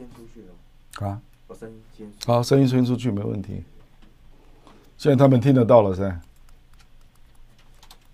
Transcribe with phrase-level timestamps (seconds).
[0.00, 1.20] 先出去了啊？
[1.46, 3.62] 把声音先好，声音先出去没问题。
[4.96, 6.20] 现在他们听得到了噻。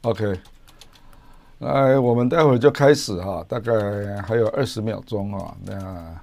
[0.02, 0.36] OK，
[1.60, 5.54] 来，我们待会儿就开始哈，大概还有二十秒钟啊。
[5.64, 6.20] 那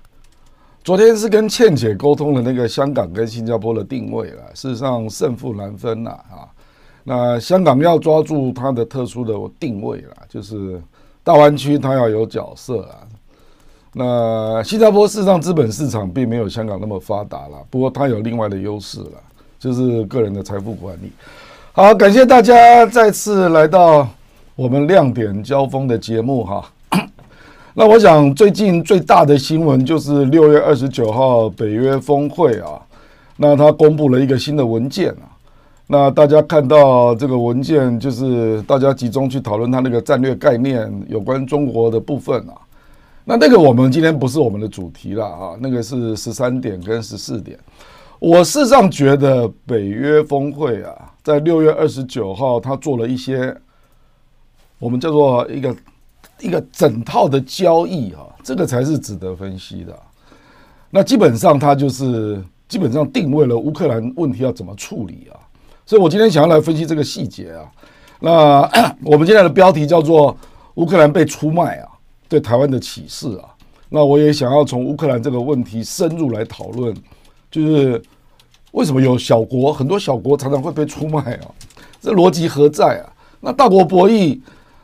[0.83, 6.49] 昨天是跟倩姐沟通了那个香港跟新加坡的定位了，事实上胜负难分了啊。
[7.05, 10.81] 那香港要抓住它的特殊的定位了，就是
[11.23, 13.07] 大湾区它要有角色啊。
[13.95, 19.21] 那新加坡事实上资本市场并没有香港那么发达了，不过它有另外的优势了，
[19.59, 21.11] 就是个人的财富管理。
[21.73, 24.07] 好，感谢大家再次来到
[24.55, 26.65] 我们亮点交锋的节目哈。
[27.75, 32.81] 那我想最近最大的新闻就是六月二十九号北约峰会啊，
[33.37, 35.29] 那他公布了一个新的文件啊。
[35.85, 42.53] 那大家看到这个文件，就是大家集中去讨论它那个战略概念有关中国的部分啊。
[43.25, 47.57] 那那个我们今天不是我们的主题了啊，那个是十三点跟十四点。
[48.19, 53.55] 我事实上觉得北约峰会啊，在六月二十九号，他做了一些
[54.79, 55.75] 我们叫做一个
[56.39, 59.97] 一个整套的交易啊，这个才是值得分析的。
[60.89, 65.39] 那基本上他就是基本上定位了乌克兰问题要怎么处理啊。
[65.85, 67.69] 所以，我今天想要来分析这个细节啊。
[68.19, 68.61] 那
[69.03, 70.35] 我们今天的标题叫做
[70.75, 71.89] “乌克兰被出卖啊，
[72.33, 73.53] 对台湾的启示啊”。
[73.89, 76.91] 那我也想要从乌克兰这个问题深入来讨论，
[77.51, 78.01] 就是
[78.71, 81.45] 为什么有小国，很多小国常常会被出卖啊？
[82.01, 83.13] 这逻辑何在啊？
[83.39, 84.39] 那大国博弈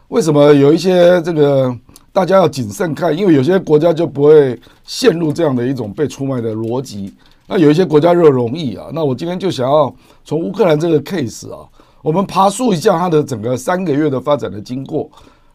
[0.09, 1.75] 为什么有一些这个
[2.13, 3.17] 大家要谨慎看？
[3.17, 7.11] 因为有些国家就不会陷入这样的一种被出卖的逻辑。
[7.47, 9.91] 那有一些国家热容易啊，那我今天就想要
[10.23, 11.67] 从乌克兰这个 case 啊，
[12.03, 15.09] 我们爬树一下它的整个三个月的发展的经过，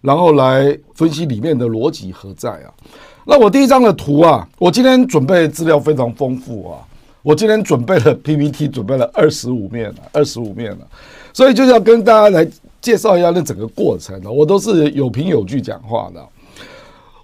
[0.04, 2.68] 然后来分析里面的逻辑何在啊。
[3.24, 6.76] 那我第一张的图啊，我今天准备资料非常丰富啊，
[7.22, 10.86] 我今天准备了 PPT，准备了二十五面了，二十五面了，
[11.32, 12.46] 所以就是要跟大家来
[12.82, 16.22] 介绍一下那整个过程啊，我都是有凭有据讲话的。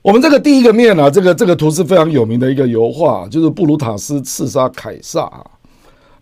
[0.00, 5.44] 我们这个第一个面啊，这个这个图是非常有名的一个油画，就是布鲁塔斯刺杀凯撒啊。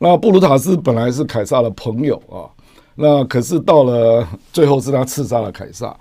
[0.00, 2.50] 那布鲁塔斯本来是凯撒的朋友啊，
[2.96, 5.96] 那可是到了最后是他刺杀了凯撒。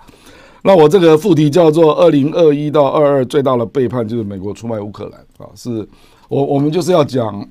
[0.68, 5.88] 那我这个副题叫做“二零二一到二二最大的背叛就是美国出卖乌克兰”啊，是
[6.28, 7.42] 我我们就是要讲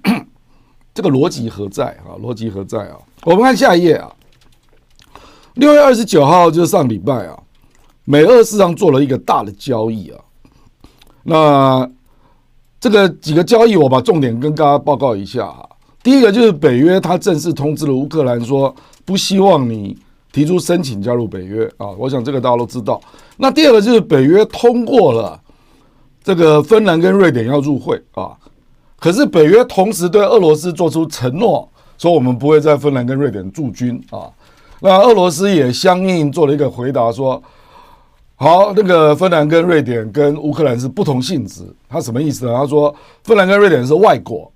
[0.93, 2.13] 这个逻辑何在啊？
[2.21, 2.95] 逻辑何在啊？
[3.23, 4.13] 我们看下一页啊，
[5.55, 7.35] 六月二十九号就是上礼拜啊。
[8.05, 10.19] 美俄市场做了一个大的交易啊，
[11.23, 11.89] 那
[12.79, 15.67] 这个几个交易我把重点跟大家报告一下哈。
[16.03, 19.97] 第一个就是北约他正式通知了乌克兰说不希望你
[20.37, 23.01] 提出申请加入北约啊，我想这个大家都知道。
[23.37, 25.41] 那第二个就是北约通过了
[26.23, 28.37] 这个芬兰跟瑞典要入会啊，
[28.99, 34.29] 可是北约同时对俄罗斯做出承诺，说我们不会在芬兰跟瑞典驻军啊。
[34.79, 37.41] 那俄罗斯也相应做了一个回答说。
[38.39, 42.53] 好，那个芬兰跟瑞典跟乌克兰是不同性质，他什么意思呢？
[42.55, 42.93] 他说
[43.23, 44.51] 芬兰跟瑞典是外国，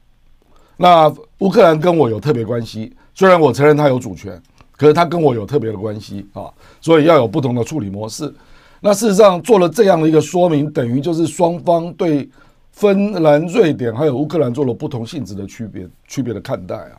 [0.77, 4.39] 那乌克兰跟我有特别关系，虽然我承认他有主权，
[4.81, 6.49] 可是他跟我有特别的关系啊，
[6.81, 8.33] 所以要有不同的处理模式。
[8.79, 12.27] 那事实上做了这样的一个说明，等于就是双方对
[12.71, 16.97] 芬兰、瑞典还有乌克兰做了不同性质的区别、区别的看待啊。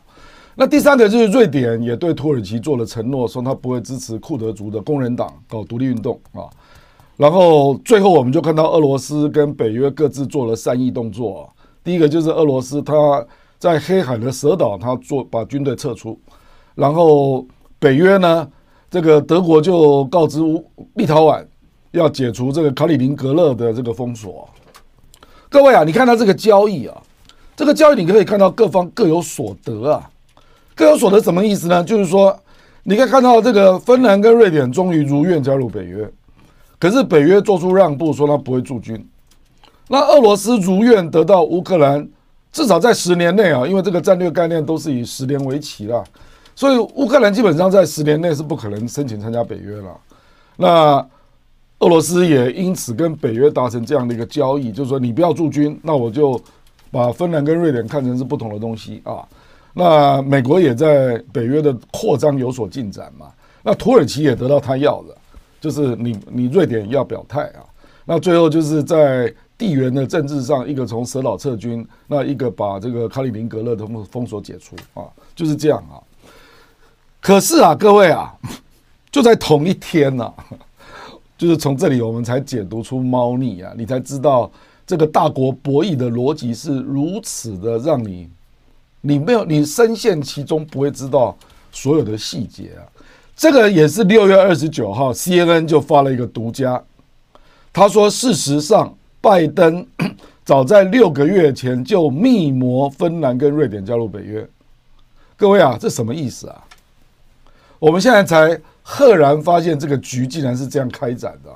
[0.55, 6.47] 那第三个就是瑞典也对土耳其做了承诺，说他不会支持库德族的工人党搞独立运动啊。
[7.17, 11.51] 然后最后我们就看到俄罗斯跟北约各自做了善意动作。
[11.83, 13.27] 第一个就是俄罗斯他
[13.59, 16.17] 在黑海的蛇岛，他做把军队撤出。
[16.75, 17.45] 然后
[17.83, 18.47] 北约呢，
[18.89, 20.39] 这个德国就告知
[20.93, 21.45] 立陶宛
[21.91, 24.47] 要解除这个卡里宁格勒的这个封锁。
[25.49, 26.95] 各位啊，你看他这个交易啊，
[27.57, 30.09] 这个交易你可以看到各方各有所得啊，
[30.73, 31.83] 各有所得什么意思呢？
[31.83, 32.33] 就是说
[32.83, 36.09] 你可以看到这个芬兰跟瑞典终于如愿加入北约。
[36.79, 39.05] 可是北约做出让步，说他不会驻军。
[39.89, 42.07] 那俄罗斯如愿得到乌克兰，
[42.53, 46.01] 至少在十年内啊，因为这个战略概念都是以十年为期啦，
[46.55, 49.97] 所以乌克兰基本上在十年内是不可能申请参加北约了。
[50.57, 51.07] 那
[51.79, 56.39] 俄罗斯也因此跟北约达成这样的一个交易，就是说你不要驻军，那我就
[56.91, 59.27] 把芬兰跟瑞典看成是不同的东西啊。
[59.73, 63.27] 那美国也在北约的扩张有所进展嘛。
[63.61, 65.17] 那土耳其也得到他要的。
[65.59, 67.63] 就是你，你瑞典要表态啊，
[68.03, 75.95] 那最后就是在地缘的政治上，一个从蛇岛撤军，那一个把这个卡里宁格勒的封锁解除啊，就是这样啊。
[77.23, 78.35] 可是啊，各位啊，
[79.09, 80.29] 就在同一天呐，
[81.37, 84.51] 就是从这里我们才解读出猫腻啊，你才知道
[84.85, 88.27] 这个大国博弈的逻辑是如此的让你，
[88.99, 91.33] 你没有你深陷其中不会知道
[91.71, 92.83] 所有的细节啊。
[93.37, 96.83] 这个也是六月二十九号，CNN 就发了一个独家，
[97.71, 99.87] 他说事实上，拜登
[100.43, 104.45] 早在六个月前就密谋芬兰跟瑞典加入北约。
[105.37, 106.61] 各位啊，这什么意思啊？
[107.83, 111.49] 我们现在才赫然发现这个局竟然是这样开展的。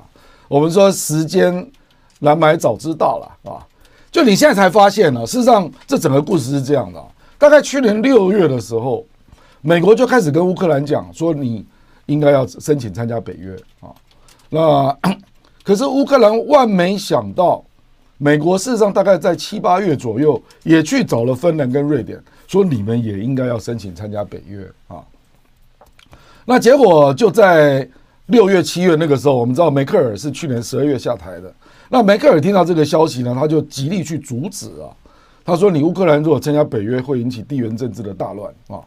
[0.46, 1.66] 我们说时间
[2.18, 3.64] 难买早知道了啊！
[4.10, 5.26] 就你现在才发现呢。
[5.26, 7.02] 事实上，这整个故事是这样的：
[7.38, 9.06] 大概去年六月的时候，
[9.62, 11.64] 美国就开始跟乌克兰讲说，你
[12.04, 13.88] 应该要申请参加北约啊。
[14.50, 14.94] 那
[15.64, 17.64] 可是乌克兰万没想到，
[18.18, 25.02] 美国事实上大概在七八月左右也去找了芬兰跟瑞典，说你们也应该要申请参加北约啊。
[26.48, 27.86] 那结果就在。
[28.28, 31.50] 六月、七月那个时候，我们知道梅克尔是去年十二月下台的。
[31.88, 34.92] 那梅克尔听到这个消息呢，他就极力去阻止啊。
[35.46, 38.84] 他说：“你乌克兰如果参加北约，会引起地缘政治的大乱啊。”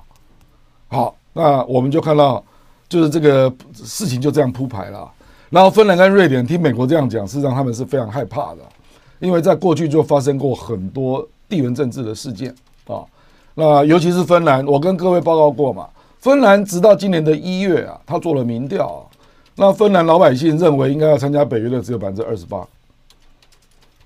[0.90, 2.44] 好，那我们就看到，
[2.88, 5.12] 就是这个事情就这样铺排了。
[5.50, 8.60] 然后芬兰跟瑞典听美国这样讲，事实上他们是非常害怕的，
[9.18, 12.54] 因为在过去就发生过很多地缘政治的事件
[12.86, 13.02] 啊。
[13.56, 15.88] 那尤其是芬兰，我跟各位报告过嘛，
[16.21, 19.01] 芬兰直到今年的一月啊，他做了民调啊。
[19.56, 22.63] 那芬兰老百姓认为应该要参加北约的只有百分之二十八。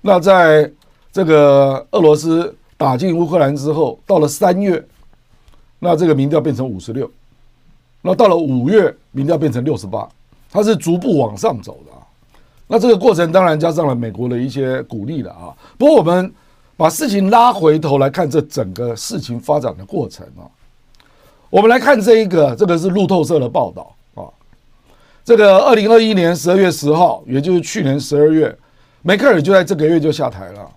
[0.00, 0.70] 那在
[1.12, 4.82] 这个俄罗斯打进乌克兰之后，到了三月，
[5.78, 7.10] 那这个民调变成五十六。
[8.00, 10.08] 那到了五月，民调变成六十八，
[10.50, 12.00] 它是逐步往上走的啊。
[12.66, 15.54] 那这个过程当然加上了美国的一些鼓励了啊。
[15.76, 16.32] 不过我们
[16.78, 20.48] 把事情拉回头来看，这整个事情发展的过程啊，
[21.48, 24.26] 我们来看这一个，这个是路透社的报道啊。
[25.24, 28.56] 这个二零二一年十二月十号，也就是去年十二月，
[29.02, 30.70] 梅克尔就在这个月就下台了。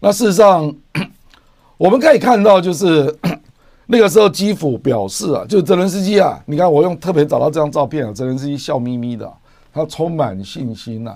[0.00, 0.74] 那事实上，
[1.76, 3.14] 我们可以看到，就是
[3.86, 9.30] 那个时候基辅表示啊，就泽伦斯基啊，你看我用特别找到这张照片啊，泽伦斯基笑眯眯的，
[9.72, 11.14] 他充满信心呐。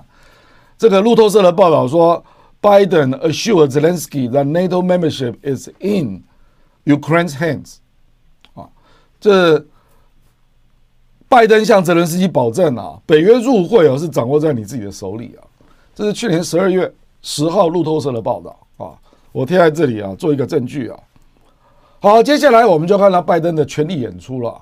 [0.77, 2.23] 这个路透社的报道说
[2.61, 6.23] ，Biden assured Zelensky that NATO membership is in
[6.83, 7.77] Ukraine's hands。
[9.25, 9.65] 这。
[11.27, 15.41] 拜登向泽伦斯基保证啊，北约入会啊是掌握在你自己的手里啊。
[15.93, 16.89] 这是去年十二月
[17.23, 18.93] 十号路透社的报道啊，
[19.31, 20.97] 我贴在这里啊，做一个证据啊。
[21.99, 24.61] 好，接下来我们就看到拜登的权力演出了。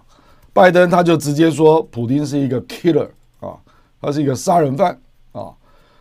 [0.54, 3.10] 拜登他就直接说，普丁是一个 killer
[3.42, 3.54] 啊，
[4.01, 4.98] 他是一个杀人犯
[5.33, 5.51] 啊。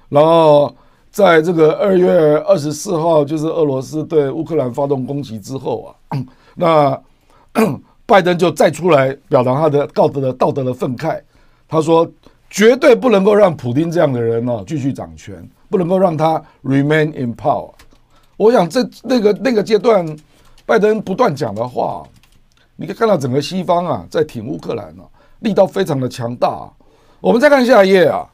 [0.08, 0.74] 然后
[1.10, 6.16] 在这个二月二十四号，就是俄罗斯对乌克兰发动攻击之后啊，
[6.54, 7.02] 那。
[8.04, 11.20] 拜登就再出来表达他的道德的道德的愤慨，
[11.68, 12.06] 他说
[12.50, 17.70] 绝对不能够让普丁这样的人呢继续掌权，不能够让他 remain in power。
[18.36, 20.04] 我想这那个那个阶段，
[20.66, 22.02] 拜登不断讲的话，
[22.76, 25.06] 你可以看到整个西方啊在挺乌克兰啊，
[25.38, 26.68] 力道非常的强大。
[27.20, 28.28] 我们再看下一页啊，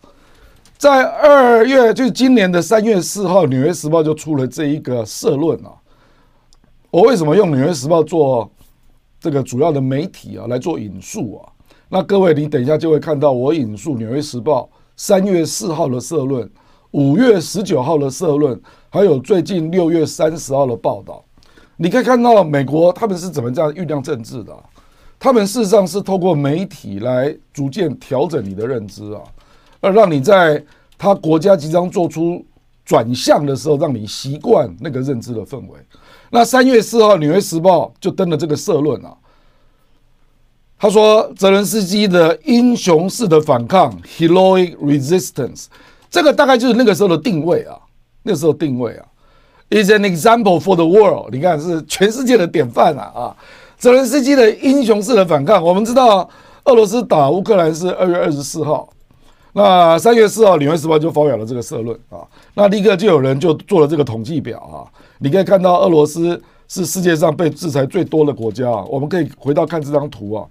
[0.78, 5.70] 在二月就是今年的三月四号，《纽约时报》就出了这一个社论啊。
[6.90, 8.50] 我为什么用《纽约时报》做？
[9.28, 11.52] 这个主要的媒体啊来做引述啊，
[11.90, 14.62] 那各位你等一下就会看到我引述《纽约时报》
[14.96, 16.50] 三月四号的社论，
[16.92, 18.58] 五月十九号的社论，
[18.88, 21.22] 还有最近六月三十号的报道。
[21.76, 24.56] 你可以看到美国他们是怎么这样酝酿政治的？
[25.18, 29.20] 他们事实上是透过媒体来逐渐调整你的认知啊，
[29.80, 30.64] 而让你在
[30.96, 32.42] 他国家即将做出
[32.82, 35.78] 转向的时候，让你习惯那个认知的氛围。
[36.30, 39.14] 那三月四号，《纽约时报》就登了这个社论啊。
[40.78, 45.66] 他说：“泽伦斯基的英雄式的反抗 （heroic resistance），
[46.08, 47.76] 这个大概就是那个时候的定位啊。
[48.22, 49.06] 那时候定位啊
[49.70, 51.32] ，is an example for the world。
[51.32, 53.10] 你看，是全世界的典范啊！
[53.14, 53.36] 啊，
[53.78, 56.28] 泽伦斯基的英雄式的反抗，我们知道，
[56.64, 58.88] 俄罗斯打乌克兰是二月二十四号。
[59.58, 62.22] 那三月四号，《纽约时报》就发表了这个社论啊。
[62.54, 64.86] 那立刻就有人就做了这个统计表啊。”
[65.18, 68.84] 你可以看到，俄罗斯是世界上被制裁最多的国家啊。
[68.88, 70.46] 我们可以回到看这张图啊，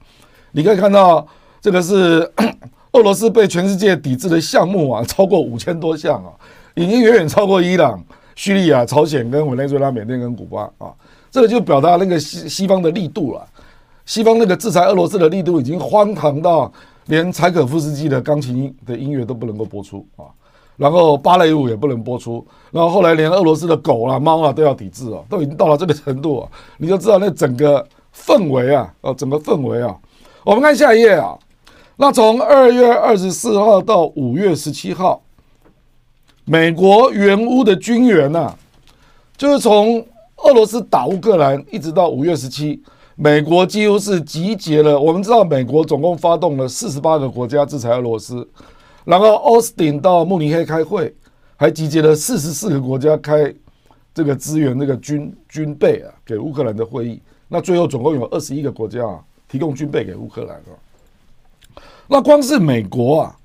[0.52, 1.26] 你可以看到
[1.62, 2.30] 这个是
[2.92, 6.32] 俄罗斯被全世界抵制的项目啊，超过五千多项啊，
[6.76, 8.04] 已经远远超过伊朗、
[8.36, 10.92] 叙利亚、朝鲜跟委内瑞拉、缅甸跟古巴啊。
[11.32, 13.48] 这个就表达那个西西方的力度了。
[14.06, 16.72] 西方那个制裁俄罗斯的力度已经荒唐到
[17.08, 20.26] 连柴可夫斯基的钢琴的音乐都不能够播出啊。
[20.78, 26.48] 然后芭蕾舞也不能播出，然后后来连俄罗斯的狗啊、猫啊都要抵制哦，都已经到了这个程度啊，
[26.78, 27.84] 你就知道那整个
[28.16, 29.98] 氛围啊，哦，整个氛围啊。
[30.44, 31.36] 我们看下一页啊，
[31.96, 35.20] 那从二月二十四号到五月十七号，
[36.46, 38.54] 美国援乌的军援呐，
[39.36, 40.06] 就是从
[40.44, 42.80] 俄罗斯打乌克兰一直到五月十七，
[43.20, 45.00] 美国几乎是集结了。
[45.00, 48.48] 我们知道，美国总共发动了四十八个国家制裁俄罗斯，
[49.06, 51.12] 然后奥斯汀到慕尼黑开会，
[51.56, 53.52] 还集结了四十四个国家开
[54.14, 57.20] 这个支援那个军军备啊给乌克兰的会议。
[57.48, 59.20] 那最后总共有二十一个国家啊
[59.50, 61.82] 提供军备给乌克兰啊。
[62.08, 63.36] 那光是美国啊，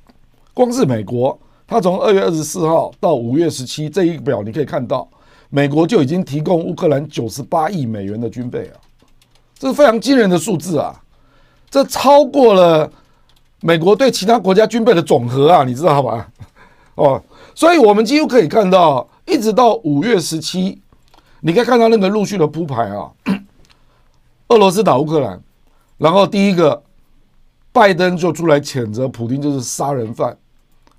[0.53, 5.09] 光是美国，它从二月二十四号到五月十七这一表，你可以看到，
[5.49, 8.77] 美国就已经提供乌克兰九十八亿美元的军备啊。
[9.63, 10.93] 这是非常惊人的数字啊！
[11.71, 12.91] 这超过了
[13.61, 16.29] 美国对其他国家军备的总和啊，你知道吧？
[16.97, 17.23] 哦，
[17.55, 20.83] 所以我们几乎可以看到，一直到五月十七，
[21.43, 23.09] 你可以看到那个陆续的铺排啊。
[24.51, 25.41] 俄罗斯打乌克兰，
[25.97, 26.83] 然后第一个，
[27.71, 30.37] 拜登就出来谴责普丁就是杀人犯，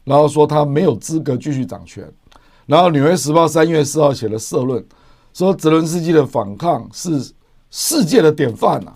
[0.05, 2.09] 然后说他没有资格继续掌权。
[2.65, 4.81] 然后《纽约时报》三月四号写了社论，
[5.33, 7.29] 说泽伦斯基的反抗是。
[7.75, 8.93] 世界的典范呐，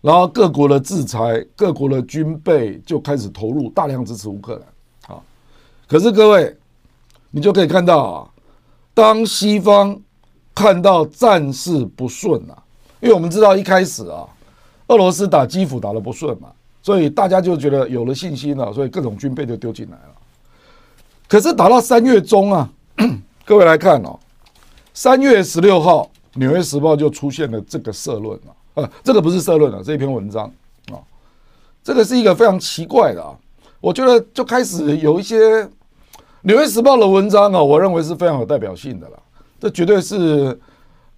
[0.00, 5.16] 然后各国的制裁，各国的军备就开始投入，大量支持乌克兰。
[5.16, 5.22] 啊，
[5.86, 6.56] 可是各位，
[7.30, 8.28] 你就可以看到啊，
[8.92, 9.96] 当西方
[10.52, 12.60] 看到战事不顺啊，
[12.98, 14.26] 因为我们知道一开始啊，
[14.88, 16.48] 俄罗斯打基辅打得不顺嘛，
[16.82, 20.14] 所以大家就觉得有了信心了，所以各种军备就丢进来了。
[21.28, 22.68] 可是打到三月中啊，
[23.46, 24.18] 各位来看哦，
[24.92, 26.02] 三月十六号。
[26.38, 30.44] 《纽约时报》就出现了这个社论啊，呃，这个不是社论啊，这一篇文章
[30.92, 31.02] 啊，
[31.82, 33.36] 这个是一个非常奇怪的啊，
[33.80, 35.36] 我觉得就开始有一些
[36.42, 39.18] 《纽约时报》的文章啊，我认为是非常有代表性的了，
[39.58, 40.56] 这绝对是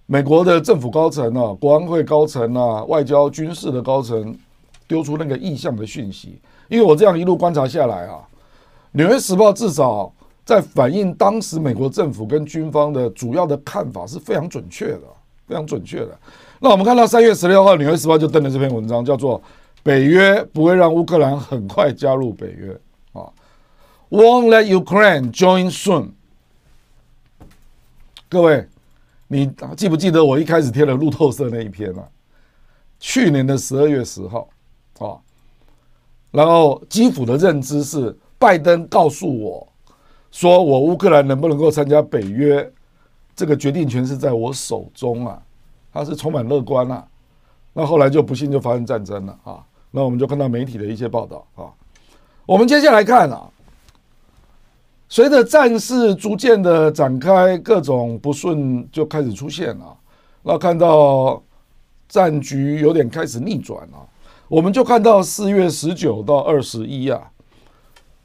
[0.07, 4.35] 美国的政府高层啊、国安会高层啊、外交军事的高层
[4.87, 8.15] 丢出那个意向的讯息，因为我这样一路观察下来啊，
[8.93, 10.11] 《纽约时报》至少。
[10.43, 15.01] 在反映当时美国政府跟军方的主要的看法是非常准确的，
[15.47, 16.19] 非常准确的。
[16.59, 19.41] 那我们看到三月十六号，《纽约时报》就登了这篇文章，叫做
[19.83, 22.71] “北约不会让乌克兰很快加入北约”
[23.13, 23.29] 啊
[24.09, 26.09] ，“Won't let Ukraine join soon”。
[28.27, 28.67] 各位，
[29.27, 32.07] 你记不记得我一开始贴了路透社那一篇啊？
[32.99, 34.49] 去年的十二月十号
[34.99, 35.17] 啊，
[36.31, 39.70] 然后基辅的认知是拜登告诉我。
[40.31, 42.71] 说我乌克兰能不能够参加北约，
[43.35, 45.41] 这个决定权是在我手中啊，
[45.93, 47.05] 他是充满乐观啊。
[47.73, 49.63] 那后来就不幸就发生战争了啊。
[49.91, 51.67] 那我们就看到媒体的一些报道啊。
[52.45, 53.49] 我们接下来看啊，
[55.07, 59.97] 随着战事逐渐的展开，各种不顺就开始出现了。
[60.43, 61.41] 那看到
[62.09, 64.09] 战局有点开始逆转了，
[64.47, 67.30] 我们就看到四月十九到二十一啊。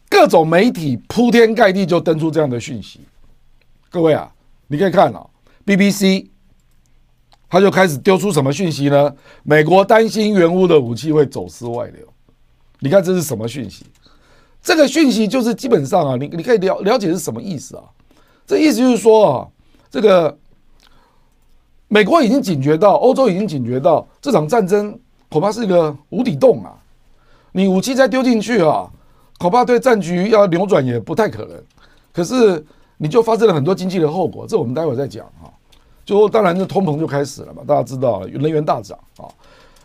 [0.09, 3.01] 各种媒体铺天盖地就登出这样的讯息，
[3.91, 4.33] 各位啊，
[4.69, 5.27] 你可以看啊
[5.65, 6.29] ，BBC，
[7.49, 9.15] 他就开始丢出什么讯息呢？
[9.43, 12.07] 美国担心原乌的武器会走私外流，
[12.79, 13.85] 你看这是什么讯息？
[14.63, 17.85] 这个讯息就是基本上啊，你你可以了了解是什么意思啊？
[18.47, 19.49] 这意思就是说啊，
[19.91, 20.37] 这个
[21.89, 24.99] 美国已经警觉到，欧洲已经警觉到，这场战争
[25.29, 26.75] 恐怕是一个无底洞啊！
[27.53, 28.91] 你武器再丢进去啊！
[29.39, 31.63] 恐怕对战局要扭转也不太可能，
[32.13, 32.65] 可是
[32.97, 35.53] 你就发生了很多经济的后果，这我们待会再讲啊。
[36.07, 39.27] 就当然，这通膨就开始了嘛，大家知道了，能源大涨啊。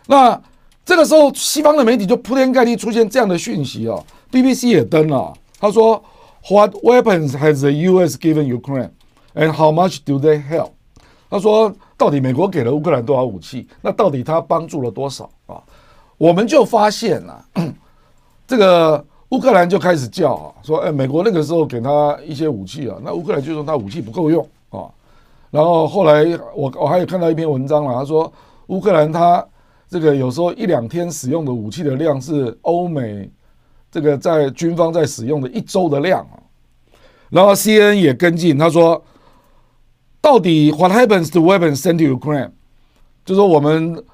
[0.06, 0.40] 那
[0.84, 6.02] 这个时候，西方的媒体就铺天盖地出现这样的讯息啊，BBC 也登了，他说
[6.48, 8.16] ：“What weapons has the U.S.
[8.16, 8.90] given Ukraine,
[9.34, 10.70] and how much do they help？”
[11.28, 13.66] 他说：“到底美国给了乌克兰多少武器？
[13.80, 15.60] 那到底他帮助了多少啊？”
[16.16, 17.44] 我们就发现了
[18.46, 19.04] 这个。
[19.32, 24.84] 乌克兰就开始叫啊，说：“哎，美国那个时候给他一些武器啊，那乌克兰就说他武器不够用啊。”
[25.50, 26.22] 然后后来
[26.54, 28.30] 我我还有看到一篇文章了，他说
[28.66, 29.42] 乌克兰他
[29.88, 33.30] 这个有时候一两天使用的武器的量是欧美
[33.90, 36.36] 这个在军方在使用的一周的量啊。
[37.30, 39.02] 然后 CNN 也跟进，他说
[40.20, 42.50] ：“到底 What happens to weapons sent to Ukraine？”
[43.24, 44.04] 就说我们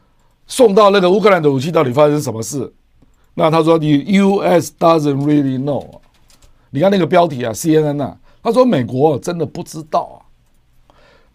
[0.46, 2.72] 送到那个乌克兰的武器到底发生什么事？
[3.38, 4.72] 那他说你 U.S.
[4.80, 5.86] doesn't really know，
[6.70, 10.18] 你看那个标题啊，CNN 啊，他说美国真的不知道啊。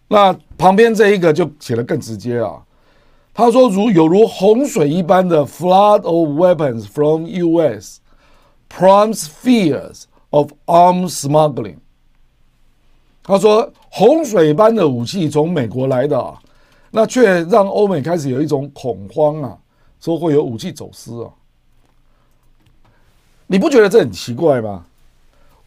[0.08, 2.62] 那旁边这一个就写的更直接啊，
[3.32, 8.00] 他说如有如洪水一般的 flood of weapons from U.S.
[8.68, 11.76] prompts fears of arms smuggling。
[13.22, 16.38] 他说洪水般的武器从美国来的啊，
[16.90, 19.56] 那却让欧美开始有一种恐慌啊，
[20.00, 21.30] 说会有武器走私啊。
[23.54, 24.84] 你不觉得这很奇怪吗？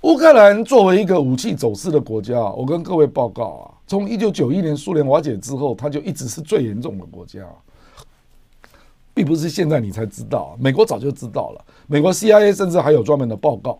[0.01, 7.39] 乌克兰作为一个武器走私的国家，我跟各位报告啊，从一九九一年苏联瓦解之后，它就一直是最严重的国家，
[9.13, 13.79] 并不是现在你才知道，美国早就知道了，美国 CIA 甚至还有专门的报告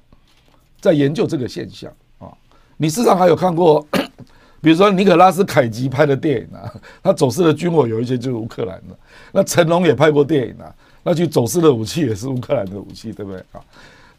[0.80, 2.32] 在研究这个现象啊。
[2.78, 3.86] 你事实上还有看过，
[4.62, 6.74] 比如说尼可拉斯凯奇拍的电影啊，
[7.04, 8.98] 他走私的军火有一些就是乌克兰的，
[9.34, 10.74] 那成龙也拍过电影啊。
[11.04, 13.64] 那去走私的武器也是乌克兰的武器，对不对啊？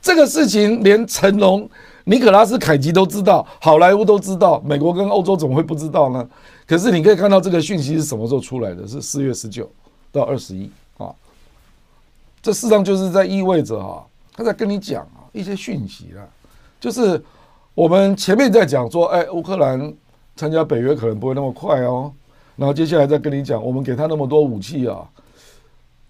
[0.01, 1.69] 这个事情连成龙、
[2.05, 6.27] 尼可拉斯凯奇都知道，好莱坞都知道，美国跟欧洲怎么会不知道呢？
[6.67, 8.87] 可是你可以看到这个讯息是什么时候出来的？
[8.87, 9.71] 是四月十九
[10.13, 11.13] 到二十一啊。
[12.41, 16.23] 这事实上就是在意味着哈，他在跟你讲啊一些讯息啊，
[16.81, 17.23] 就是
[17.75, 19.93] 我们前面在讲说，哎，乌克兰
[20.37, 22.13] 参加北约可能不会那么快哦。
[22.57, 25.09] 然后接下来再跟你讲，我们给他那么多武器啊。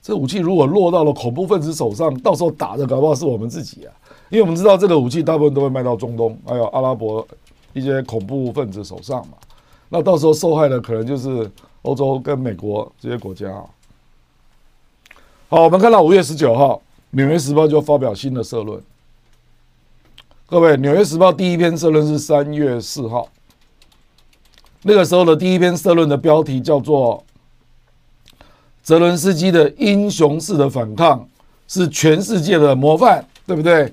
[0.00, 3.92] 这武器如果落到了恐怖分子手上，到时候打的搞不好是我们自己啊！
[4.30, 7.26] 因为我们知道这个武器大部分都会卖到中东，还有阿拉伯
[7.74, 9.34] 一些恐怖分子手上嘛。
[9.90, 11.50] 那到时候受害的可能就是
[11.82, 13.64] 欧洲跟美国这些国家啊。
[15.48, 16.76] 好，我们看到五月十九号，
[17.10, 18.80] 《纽约时报》就发表新的社论。
[20.46, 23.28] 各位，《纽约时报》第一篇社论是三月四号，
[24.82, 27.22] 那个时候的第一篇社论的标题叫做。
[28.88, 31.28] 泽伦斯基的英雄式的反抗
[31.66, 33.92] 是全世界的模范，对不对？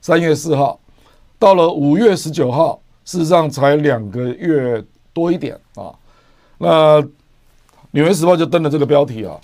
[0.00, 0.78] 三月四号，
[1.36, 4.80] 到了五月十九号，事实上才两个月
[5.12, 5.92] 多一点啊。
[6.58, 7.02] 那
[7.90, 9.36] 《纽约时报》就登了这个标题啊，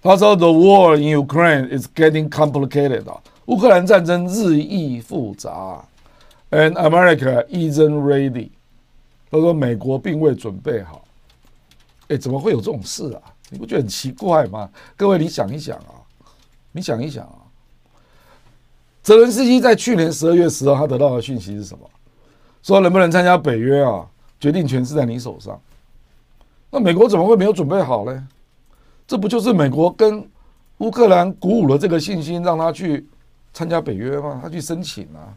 [0.00, 5.84] 他说：“The war in Ukraine is getting complicated 啊，乌克兰战争日益复杂
[6.50, 8.48] ，and America isn't ready。”
[9.30, 11.04] 他说：“美国并未准备好。”
[12.08, 13.20] 哎，怎么会有这种事啊？
[13.54, 14.68] 你不觉得很奇怪吗？
[14.96, 16.02] 各位，你想一想啊，
[16.72, 17.46] 你想一想啊，
[19.00, 21.88] 泽伦斯基在去年十二月十号，他得到的讯息是什么？
[22.64, 24.04] 说能不能参加北约啊？
[24.40, 25.58] 决定权是在你手上。
[26.68, 28.28] 那美国怎么会没有准备好呢？
[29.06, 30.28] 这不就是美国跟
[30.78, 33.06] 乌克兰鼓舞了这个信心，让他去
[33.52, 34.40] 参加北约吗？
[34.42, 35.30] 他去申请啊。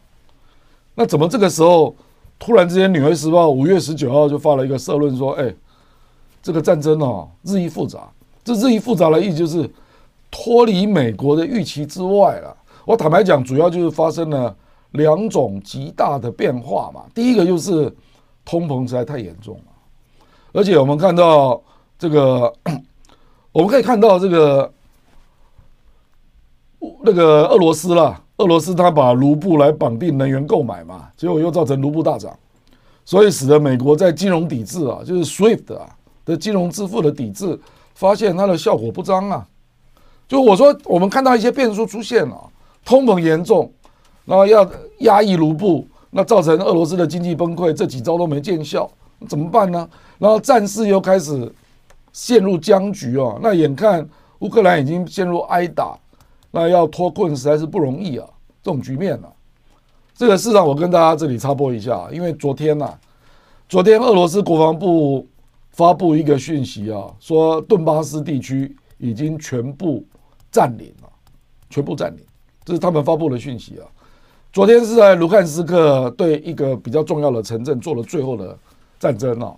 [0.95, 1.95] 那怎么这个时候
[2.39, 5.53] 突然之间，《纽约时报》五月十九号就发了一个社论说：“哎。”
[6.47, 8.09] 这个战争哦，日益复杂。
[8.41, 9.69] 这日益复杂的意思就是
[10.31, 12.55] 脱离美国的预期之外了。
[12.85, 14.55] 我坦白讲，主要就是发生了
[14.91, 17.01] 两种极大的变化嘛。
[17.13, 17.93] 第一个就是
[18.45, 19.63] 通膨实在太严重了，
[20.53, 21.61] 而且我们看到
[21.99, 22.53] 这个，
[23.51, 24.71] 我们可以看到这个
[27.03, 32.33] 那个俄罗斯啦，俄罗斯他把卢布来绑定能源购买嘛，结果又造成卢布大涨，
[33.03, 35.93] 所以使得美国在金融抵制啊，就是 SWIFT 啊。
[36.27, 37.57] 的金融支付的抵制，
[37.95, 39.47] 发现它的效果不彰啊！
[40.27, 42.37] 就我说，我们看到一些变数出现了，
[42.83, 43.71] 通膨严重，
[44.25, 48.91] 然后要压抑卢布，那造成俄罗斯的经济崩溃，这几招都没见效，
[49.29, 49.89] 怎么办呢？
[50.17, 51.49] 然后战事又开始
[52.11, 54.05] 陷入僵局哦，那眼看
[54.39, 55.97] 乌克兰已经陷入挨打，
[56.51, 58.27] 那要脱困实在是不容易啊！
[58.61, 59.31] 这种局面啊，
[60.13, 62.99] 这个事上我跟大家这里插播一下，因为昨天呐、啊，
[63.69, 65.25] 昨天俄罗斯国防部。
[65.77, 70.03] 发布一个讯息啊，说顿巴斯地区已经全部
[70.51, 71.09] 占领了，
[71.69, 72.25] 全部占领，
[72.65, 73.85] 这是他们发布的讯息啊。
[74.51, 78.57] 昨天是在卢汉斯克对一个比较重要的城镇做了最后的
[78.99, 79.55] 战争啊，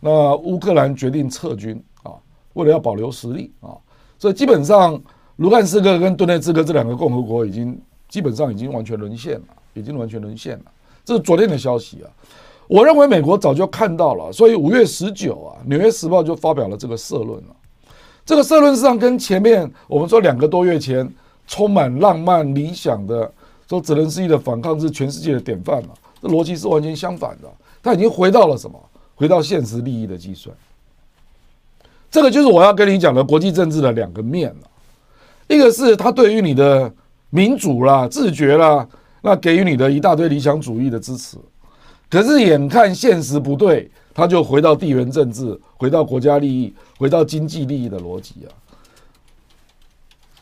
[0.00, 2.14] 那乌克兰决定撤军啊，
[2.54, 3.78] 为了要保留实力啊，
[4.18, 5.00] 所以基本上
[5.36, 10.64] 卢汉斯克跟顿内茨克这两个共和国已经基本上已经完全沦陷了，已经完全沦陷了，
[11.04, 12.10] 这是昨天的消息啊。
[12.70, 17.56] 我认为美国早就看到了，所以五月十九啊，《纽约时报》就发表了这个社论了。
[18.24, 21.12] 这个社论实际上跟前面我们说两个多月前
[21.48, 23.28] 充满浪漫理想的
[23.68, 25.88] 说泽伦斯基的反抗是全世界的典范了，
[26.22, 27.50] 这逻辑是完全相反的。
[27.82, 28.80] 他已经回到了什么？
[29.16, 30.54] 回到现实利益的计算。
[32.08, 34.70] 这个就是我要跟你讲的国际政治的两个面了。
[35.48, 36.92] 一个是他对于你的
[37.30, 38.86] 民主啦、自觉啦，
[39.22, 41.36] 那给予你的一大堆理想主义的支持。
[42.10, 48.50] 可是眼看现实不对，他就回到地缘政治，回到国家利益，回到经济利益的逻辑啊。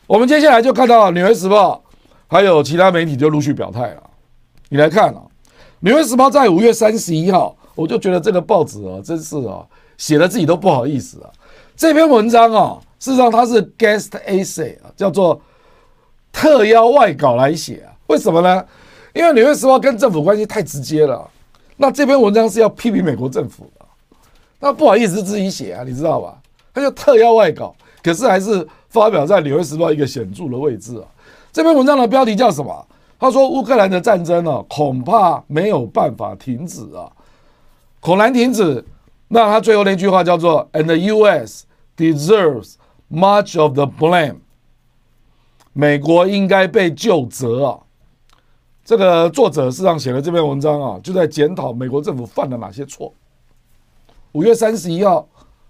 [0.07, 1.83] 我们接下来就看到《纽约时报》
[2.27, 4.03] 还有其他媒体就陆续表态了。
[4.69, 5.21] 你来看啊，
[5.81, 9.63] 《纽约时报》在五月三十一号，我就觉得这个报纸啊，真是啊，
[9.97, 11.29] 写的自己都不好意思啊。
[11.75, 15.39] 这篇文章啊，事实上它是 guest essay 啊，叫做
[16.31, 17.93] 特邀外稿来写啊。
[18.07, 18.65] 为什么呢？
[19.13, 21.29] 因为《纽约时报》跟政府关系太直接了。
[21.81, 23.85] 那这篇文章是要批评美国政府的，
[24.59, 26.37] 那不好意思自己写啊，你知道吧？
[26.73, 31.07] 他就特邀外稿，可是还是发表在《纽约时报》一个显著的位置啊。
[31.53, 32.85] 这篇文章的标题叫什么？
[33.17, 37.09] 他说乌克兰的战争呢、啊，恐怕没有办法停止啊，
[38.01, 38.83] 恐难停止。
[39.29, 41.63] 那他最后那句话叫做 “And the U.S.
[41.95, 42.73] deserves
[43.09, 44.39] much of the blame”，
[45.71, 47.79] 美国应该被究责啊。
[48.89, 53.13] 这个作者事实上写了这篇文章啊，就在检讨美国政府犯了哪些错。
[54.31, 55.29] 五月三十一号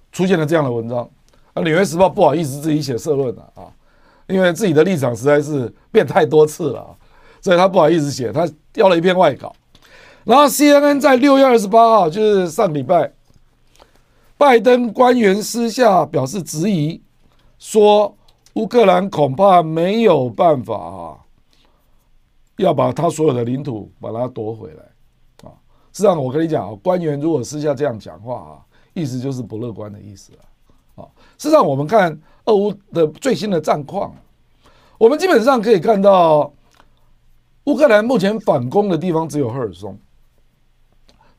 [0.09, 0.99] 出现了这样的文章，
[1.53, 3.67] 啊，《纽约时报》不好意思自己写社论了啊，
[4.27, 6.95] 因为自己的立场实在是变太多次了啊，
[7.41, 9.53] 所以他不好意思写，他调了一篇外稿。
[10.23, 13.11] 然后 CNN 在六月二十八号，就是上礼拜，
[14.37, 17.01] 拜登官员私下表示质疑，
[17.57, 18.15] 说
[18.53, 21.27] 乌克兰恐怕没有办法啊。
[22.59, 24.83] 要把他所有的领土把它夺回来，
[25.49, 25.55] 啊，
[25.93, 28.59] 实际上我跟你讲啊，官员如果私下这样讲话啊，
[28.93, 30.39] 意思就是不乐观的意思了
[31.01, 31.07] 啊。
[31.37, 34.13] 事实上我们看俄乌的最新的战况，
[34.97, 36.51] 我们基本上可以看到，
[37.63, 39.97] 乌克兰目前反攻的地方只有赫尔松，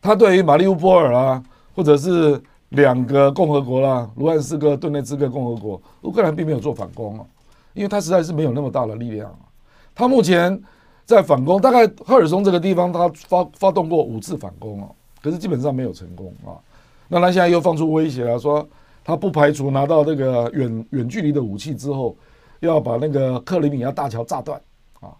[0.01, 1.45] 他对于马利乌波尔啊，
[1.77, 7.27] 或者是两个共和国啦，卢汉斯克、顿内茨克共和国，乌克兰并没有做反攻啊，
[7.75, 9.45] 因为他实在是没有那么大的力量啊，
[9.95, 10.59] 他目前。
[11.17, 16.55] 在反攻，大概赫尔松这个地方，他发发动过五次反攻哦，可是基本上没有成功啊。
[17.09, 18.67] 那他现在又放出威胁了，说
[19.03, 22.17] 他不排除拿到那个远远距离的武器之后，
[22.61, 24.61] 要把那个克里米亚大桥炸断
[25.01, 25.11] 啊。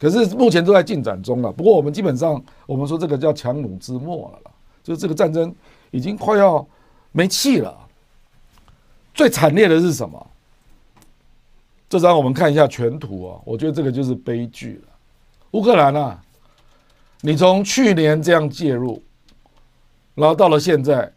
[0.00, 1.52] 可是目前都在进展中了。
[1.52, 4.50] 不过我们基本上，我们说这个叫强弩之末了，
[4.82, 5.54] 就是这个战争
[5.92, 6.66] 已经快要
[7.12, 7.78] 没气了。
[9.14, 10.26] 最惨烈的是什么？
[11.88, 14.87] 这张我们看一下全图啊，我觉得这个就是悲剧了。
[15.52, 16.20] 乌克兰啊，
[17.22, 19.02] 你从去年这样介入，
[20.14, 21.10] 然后到了现在，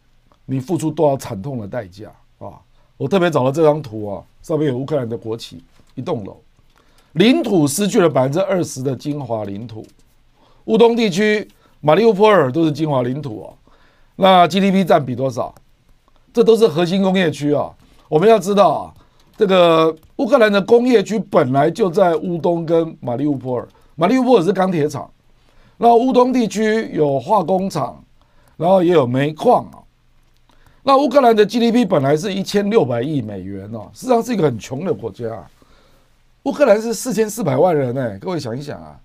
[0.46, 2.54] 你付出多少惨痛的代价啊？
[2.96, 5.62] 我特别找了这张图啊，上面有乌克兰的国旗，
[5.96, 6.38] 一栋楼，
[7.14, 9.86] 领土失去了百分之二十的精华领土，
[10.66, 11.46] 乌东地区
[11.82, 13.54] 马里乌波尔都是精华领土啊。
[14.16, 15.54] 那 GDP 占比多少？
[16.32, 17.70] 这都是核心工业区啊。
[18.08, 18.94] 我们要知道啊。
[19.38, 23.68] 这个乌克兰的工业区本来就在乌东跟马利乌波尔，
[24.02, 25.08] 马里乌波尔是钢铁厂，
[25.78, 28.04] 然后乌东地区有化工厂，
[28.58, 29.78] 然后也有煤矿啊。
[30.82, 35.48] 那乌克兰的 GDP 本来是一千六百亿美元哦，实际上是一个很穷的国家。
[36.46, 39.00] 乌克兰是四千四百万人哎，各位想一想啊，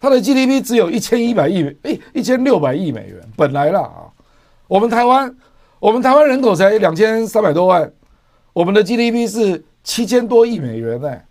[0.00, 4.10] 它的 GDP 只有一千一百亿，哎，一千六百亿美元本来啦啊。
[4.66, 5.32] 我们台湾，
[5.78, 7.88] 我们台湾人口才两千三百多万。
[8.52, 11.24] 我们的 GDP 是七千多亿美元哎，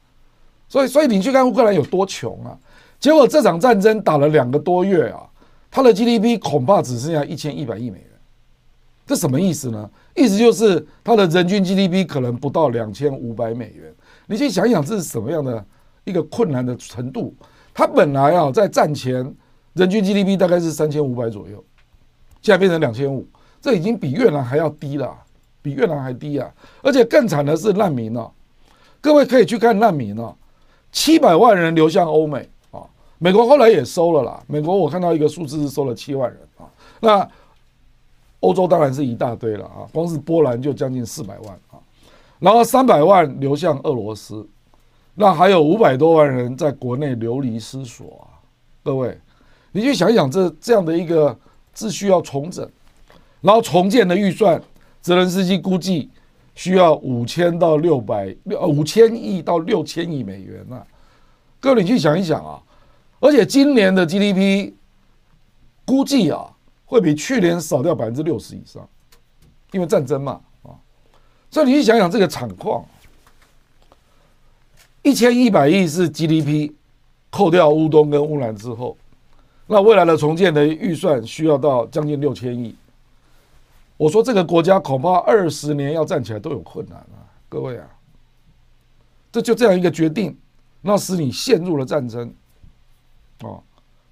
[0.70, 2.58] 所以所以你去看乌克兰有多穷啊？
[3.00, 5.22] 结果这场战争打了两个多月啊，
[5.70, 8.10] 它的 GDP 恐怕只剩下一千一百亿美元，
[9.06, 9.90] 这什么意思呢？
[10.16, 13.94] 意思就是它的人均 GDP 可能不到两千五百美元。
[14.28, 15.64] 你去想一想，这是什么样的
[16.04, 17.34] 一个困难的程度？
[17.74, 19.36] 它本来啊在战前
[19.74, 21.64] 人均 GDP 大概是三千五百左右，
[22.42, 23.28] 现在变成两千五，
[23.62, 25.16] 这已经比越南还要低了。
[25.62, 26.48] 比越南还低啊！
[26.84, 28.30] 而且更惨的是难民呢、啊。
[29.02, 30.36] 各位可以去看难民呢、啊，
[30.92, 32.48] 七百万人流向欧美。
[33.18, 34.44] 美国后来也收了啦。
[34.48, 36.68] 美国我看到一个数字是收了七万人啊。
[37.00, 37.30] 那
[38.42, 41.80] 欧洲当然是一大堆了啊，光是波兰就将近四百万啊。
[42.40, 44.48] 然后三百万流向俄罗斯，
[45.16, 48.38] 那还有五百多万人在国内流离失所啊。
[48.84, 49.18] 各位，
[49.72, 51.36] 你去想一想，这这样的一个
[51.76, 52.70] 秩序要重整，
[53.42, 54.62] 然后重建的预算。
[55.02, 56.10] 泽连斯基估计
[56.56, 60.82] 需要五千到六百六五千亿到六千亿美元呐，
[61.60, 62.60] 各位你去想一想啊，
[63.26, 64.72] 而且今年的 GDP
[65.84, 66.46] 估计啊
[66.86, 68.88] 会比去年少掉百分之六十以上，
[69.72, 70.70] 因为战争嘛啊，
[71.50, 72.86] 所以你去想想这个惨况，
[75.02, 76.72] 一千一百亿是 GDP，
[77.32, 78.96] 扣掉乌东跟乌兰之后，
[79.66, 82.76] 那未来的重建的预算需要到将近六千亿。
[83.98, 87.88] 我说这个国家恐怕二十年要站起来都有困难啊，各位啊，
[89.32, 90.38] 这就这样一个决定，
[90.82, 92.32] 那使你陷入了战争，
[93.42, 93.62] 哦，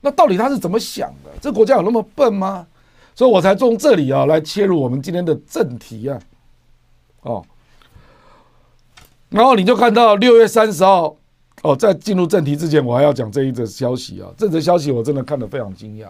[0.01, 1.29] 那到底他是怎么想的？
[1.41, 2.67] 这国家有那么笨吗？
[3.15, 6.19] 所以我才从这里啊来切入我们今天的正题啊，
[7.21, 7.45] 哦，
[9.29, 11.15] 然后你就看到六月三十号，
[11.61, 16.07] 哦，在进入正题之前，我还要讲这一则消息啊，这则消息我真的看得非常惊讶，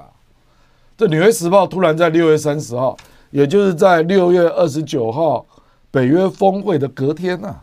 [0.98, 2.98] 这《纽约时报》突然在六月三十号。
[3.34, 5.44] 也就是在六月二十九号
[5.90, 7.62] 北约峰会的隔天呐，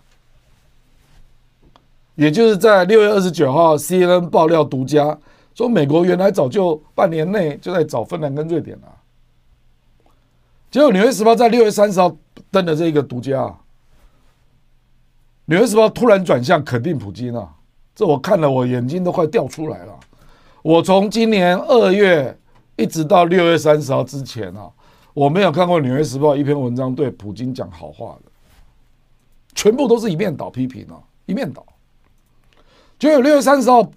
[2.16, 5.16] 也就是在六月二十九号，CNN 爆料独家
[5.60, 8.88] 说，美国原来早就半年内就在找芬兰跟瑞典了。
[10.70, 12.16] 结果《纽约时报》在六月三十号
[12.50, 13.42] 登的这个独家，
[15.44, 17.54] 《纽约时报》突然转向肯定普京啊，
[17.94, 19.92] 这我看了，我眼睛都快掉出来了。
[20.62, 22.34] 我从今年二月
[22.76, 24.70] 一直到六月三十号之前啊，
[25.12, 28.30] 我没有看过《纽约时报》一篇文章对普京讲好话的，
[29.54, 30.96] 全部都是一面倒批评啊，
[31.26, 31.62] 一面倒。
[32.98, 33.82] 结果六月三十号，《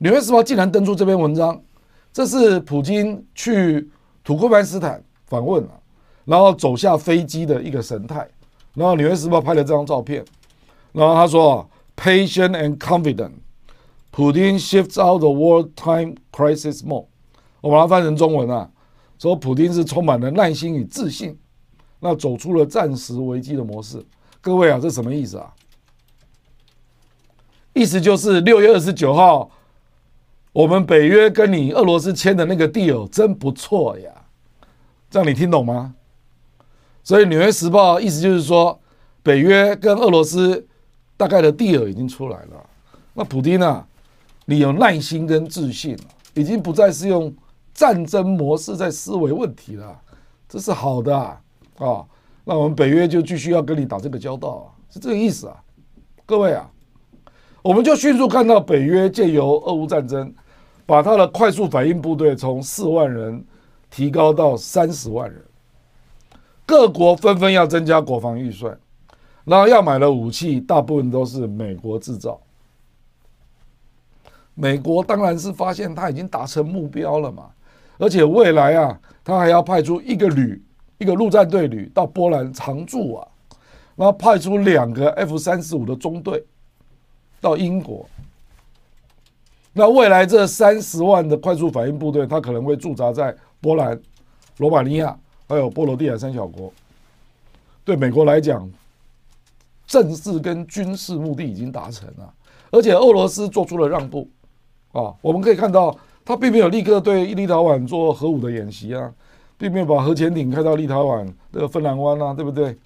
[0.00, 1.60] 纽约时报》竟然登出这篇文章，
[2.12, 3.90] 这是普京去
[4.22, 5.70] 土库曼斯坦访问了，
[6.24, 8.26] 然后走下飞机的一个神态。
[8.74, 10.24] 然后《纽约时报》拍了这张照片，
[10.92, 13.32] 然后他说：“Patient and confident。”
[14.12, 17.06] 普丁 shifts out the wartime crisis mode。
[17.60, 18.70] 我把它翻成中文啊，
[19.18, 21.36] 说普京是充满了耐心与自信，
[21.98, 24.04] 那走出了战时危机的模式。
[24.40, 25.52] 各位啊，这什么意思啊？
[27.72, 29.50] 意思就是六月二十九号，
[30.52, 34.10] 我们北约跟你俄罗斯签的那个 deal 真不错呀，
[35.10, 35.94] 这样你听懂吗？
[37.04, 38.80] 所以《纽约时报》意思就是说，
[39.22, 40.66] 北约跟俄罗斯
[41.16, 42.66] 大概的 deal 已经出来了。
[43.14, 43.84] 那普丁呢？
[44.50, 45.94] 你有耐心跟自信，
[46.32, 47.34] 已经不再是用
[47.74, 50.00] 战争模式在思维问题了，
[50.48, 51.40] 这是好的啊！
[51.76, 52.06] 啊，
[52.44, 55.62] 那我们北约就继续要跟你打这个交道啊，是这个意思啊，
[56.24, 56.70] 各位啊，
[57.68, 60.32] 我们就迅速看到北约借由俄乌战争，
[60.86, 63.44] 把他的快速反应部队从四万人
[63.90, 65.38] 提高到三十万人，
[66.64, 68.74] 各国纷纷要增加国防预算，
[69.44, 72.40] 然后要买的武器大部分都是美国制造。
[74.54, 77.50] 美国当然是发现他已经达成目标了嘛，
[77.98, 80.58] 而且未来啊，他还要派出一个旅，
[80.96, 83.28] 一个陆战队旅到波兰常驻啊，
[83.94, 86.42] 然后派出两个 F 三十五的中队
[87.40, 88.08] 到英国。
[89.72, 94.00] 那未来这三十万的快速反应部队，他可能会驻扎在波兰、
[94.56, 96.72] 罗马尼亚还有波罗的海三小国。
[97.84, 98.68] 对美国来讲，
[99.86, 102.34] 政治跟军事目的已经达成了，
[102.70, 104.28] 而且俄罗斯做出了让步。
[104.92, 109.12] 啊，我们可以看到，他并没有立刻对立陶宛做核武的演习啊，
[109.56, 112.76] 并没有把核潜艇开到立陶宛的芬兰湾啊，对不对？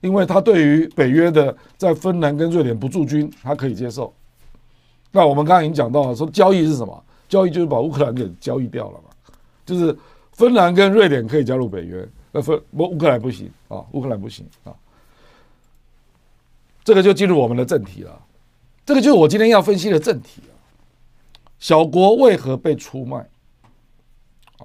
[0.00, 4.12] 因为他对于北约的在芬兰跟瑞典不驻军，他可以接受。
[5.10, 7.04] 那我们刚刚已经讲到了，说交易是什么？
[7.28, 9.10] 交易就是把乌克兰给交易掉了嘛，
[9.66, 9.94] 就是
[10.32, 14.72] 芬兰跟瑞典可以加入北约，那芬不乌克兰不行啊，乌克兰不行啊。
[16.84, 18.18] 这个就进入我们的正题了，
[18.86, 20.56] 这个就是我今天要分析的正题啊。
[21.58, 23.18] 小国为何被出卖？
[24.58, 24.64] 啊，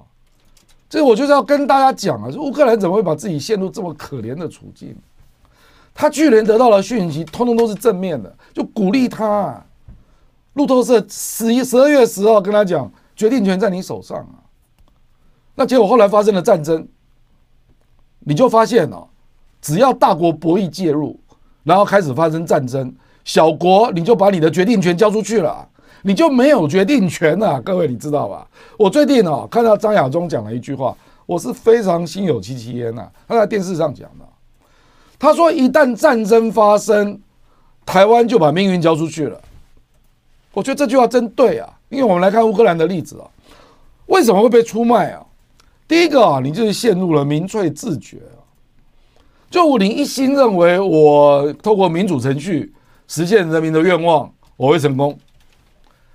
[0.87, 4.95] 这我就是要跟大家讲啊，乌克兰怎么会把自己陷入这么可怜的处境？
[5.93, 9.65] 他居然得到了讯息，通通都是正面的，就鼓励他啊。
[10.53, 14.41] 路透社十一十二月十号跟他讲，决定权在你手上啊。
[15.55, 16.87] 那结果后来发生了战争，
[18.19, 19.07] 你就发现哦，
[19.61, 21.19] 只要大国博弈介入，
[21.63, 25.67] 然后开始发生战争，小国你就把你的决定权交出去了。
[26.05, 28.45] 你就没有决定权了，各位你知道吧？
[28.77, 30.93] 我最近哦看到张亚中讲了一句话，
[31.25, 33.09] 我是非常心有戚戚焉呐。
[33.25, 34.25] 他在电视上讲的，
[35.23, 37.17] 他说一旦战争发生，
[37.85, 39.39] 台湾就把命运交出去了。
[40.51, 43.23] 我觉得这句话真对啊，因为我们来看乌克兰的例子啊，
[44.07, 45.25] 为什么会被出卖啊？
[45.87, 48.43] 第一个啊，你就是陷入了民粹自觉啊，
[49.49, 52.73] 就你一心认为我透过民主程序
[53.07, 55.17] 实现人民的愿望，我会成功。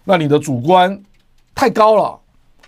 [0.05, 1.03] 那你的主观
[1.55, 2.21] 太高了，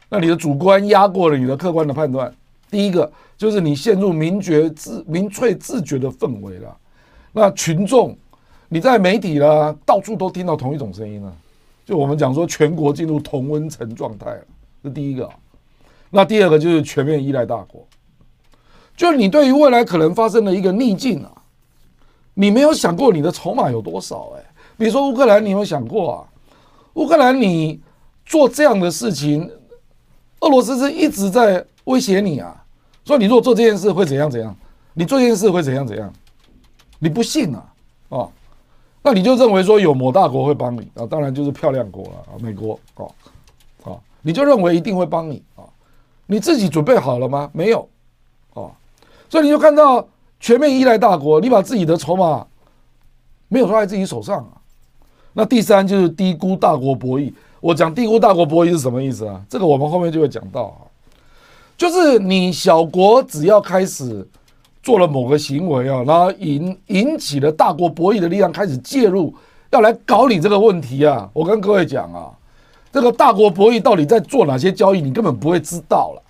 [0.09, 2.35] 那你的主观压过了你的客观的判断。
[2.70, 6.76] 第一个就是你陷入民觉自民粹自觉的氛围了。
[7.33, 8.16] 那群众，
[8.68, 11.33] 你在媒体啦，到处都听到同一种声音了。
[11.85, 14.42] 就我们讲说，全国进入同温层状态了，
[14.85, 15.28] 这第一个。
[16.11, 17.87] 那第二个就是全面依赖大国，
[18.96, 21.30] 就是你对于未来可能发生的一个逆境啊，
[22.35, 24.44] 你没有想过你的筹码有多少哎。
[24.76, 26.26] 比如说乌克兰，你有没有想过啊？
[26.94, 27.80] 乌克兰，你
[28.24, 29.48] 做这样的事情，
[30.40, 32.60] 俄罗斯是一直在威胁你啊，
[33.11, 34.55] 说你如果做这件事会怎样怎样，
[34.94, 36.12] 你做这件事会怎样怎样，
[37.01, 37.73] 你不信啊，
[38.11, 38.31] 哦，
[39.03, 43.12] 那你就认为说有某大国会帮你啊，当然就是漂亮国了啊，美国哦，
[43.83, 45.66] 啊，你就认为一定会帮你啊，
[46.27, 47.51] 你自己准备好了吗？
[47.53, 47.81] 没有，
[48.55, 48.70] 啊，
[49.29, 50.07] 所以你就看到
[50.38, 52.46] 全面依赖大国，你把自己的筹码
[53.49, 54.53] 没有抓在自己手上啊。
[55.33, 57.33] 那第三就是低估大国博弈。
[57.61, 59.44] 我讲低估大国博弈是什么意思啊？
[59.49, 60.87] 这个我们后面就会讲到啊。
[61.81, 64.29] 就是你小国只要开始
[64.83, 69.35] 做了某个行为啊，然后引引起了大国博弈的力量开始介入，
[69.71, 71.31] 要来搞你这个问题啊。
[71.33, 72.31] 我跟各位讲啊，
[72.93, 76.23] 这个大国博弈到底在做哪些交易，你根本不会知道了，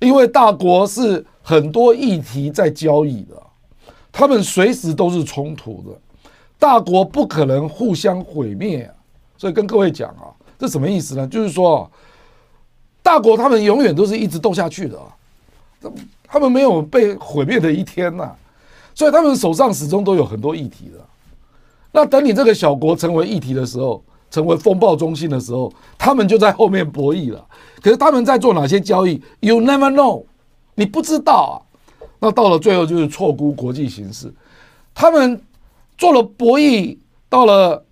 [0.00, 3.34] 因为大国是很多议题在交易的，
[4.10, 5.90] 他们随时都是冲突的。
[6.58, 8.94] 大国不可能互相毁灭啊，
[9.36, 11.28] 所以跟各位讲啊，这什么意思呢？
[11.28, 11.90] 就是说，
[13.02, 14.98] 大国他们永远都是一直斗下去的，
[16.24, 18.30] 他们没有被毁灭的一天呐，
[18.94, 21.04] 所以他们手上始终都有很多议题的。
[21.90, 27.44] 那等你这个小国成为议题的时候，成为风暴中心的时候，他们就在后面博弈了。
[27.82, 30.24] 可是他们在做哪些交易？You never know，
[30.76, 31.52] 你不知道啊。
[32.20, 34.32] 那到了最后就是错估国际形势，
[34.94, 35.42] 他们
[35.98, 36.96] 做了博弈，
[37.28, 37.84] 到了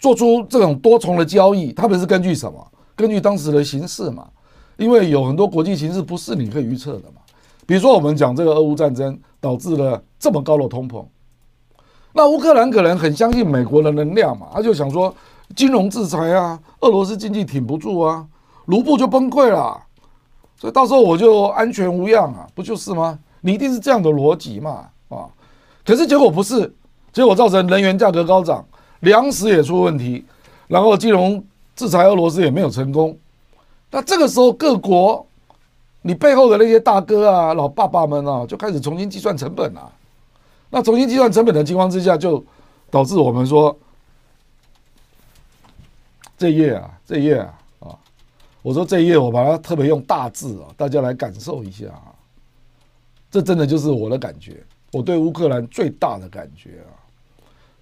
[0.00, 2.66] 做出这种多重的交易，他们是根据什么？
[3.00, 4.28] 根据当时的形势嘛。
[4.76, 7.20] 因为有很多国际形势不是你可以预测的嘛。
[7.66, 11.04] 比如说我们讲这个俄乌战争导致了这么高的通膨，
[12.14, 15.14] 那乌克兰可能很相信美国的能量嘛，他就想说
[15.54, 18.26] 金融制裁啊，俄罗斯经济挺不住啊，
[18.64, 19.78] 卢布就崩溃了。
[20.56, 23.18] 所以到时候我就安全无恙啊，不就是吗？
[23.42, 25.28] 你一定是这样的逻辑嘛，啊？
[25.84, 26.74] 可是结果不是，
[27.12, 28.64] 结果造成能源价格高涨，
[29.00, 30.24] 粮食也出问题，
[30.68, 31.44] 然后金融
[31.80, 33.18] 制裁俄罗斯也没有成功。
[33.90, 35.26] 那这个时候各国，
[36.02, 39.90] 你背后的那些大哥啊、老爸爸们啊，就开始重新计算成本了。
[40.68, 42.44] 那重新计算成本的情况之下，就
[42.90, 43.74] 导致我们说，
[46.36, 47.96] 这一页啊，这一页啊啊。
[48.60, 52.12] 我说这一页我把它特别用大字啊，大家来感受一下啊。
[53.30, 54.62] 这真的就是我的感觉，
[54.92, 56.92] 我对乌克兰最大的感觉啊。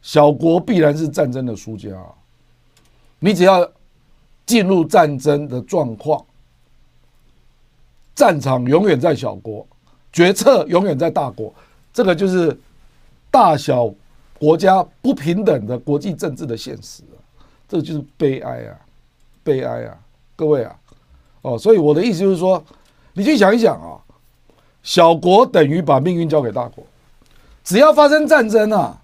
[0.03, 1.91] 小国必然是战争的输家，
[3.19, 3.69] 你只要
[4.49, 6.25] 进入战争的状况，
[8.15, 9.67] 战场永远在小国，
[10.11, 11.53] 决策永远在大国，
[11.93, 12.59] 这个就是
[13.31, 13.93] 大小
[14.39, 17.21] 国家不平等的国际政治的现实啊，
[17.69, 18.81] 这就是悲哀啊，
[19.45, 19.99] 悲哀啊。
[20.35, 20.75] 各位啊，
[21.43, 22.65] 哦，所以我的意思就是说，
[23.13, 24.01] 你去想一想啊，
[24.83, 26.83] 小国等于把命运交给大国，
[27.63, 28.99] 只要发生战争啊，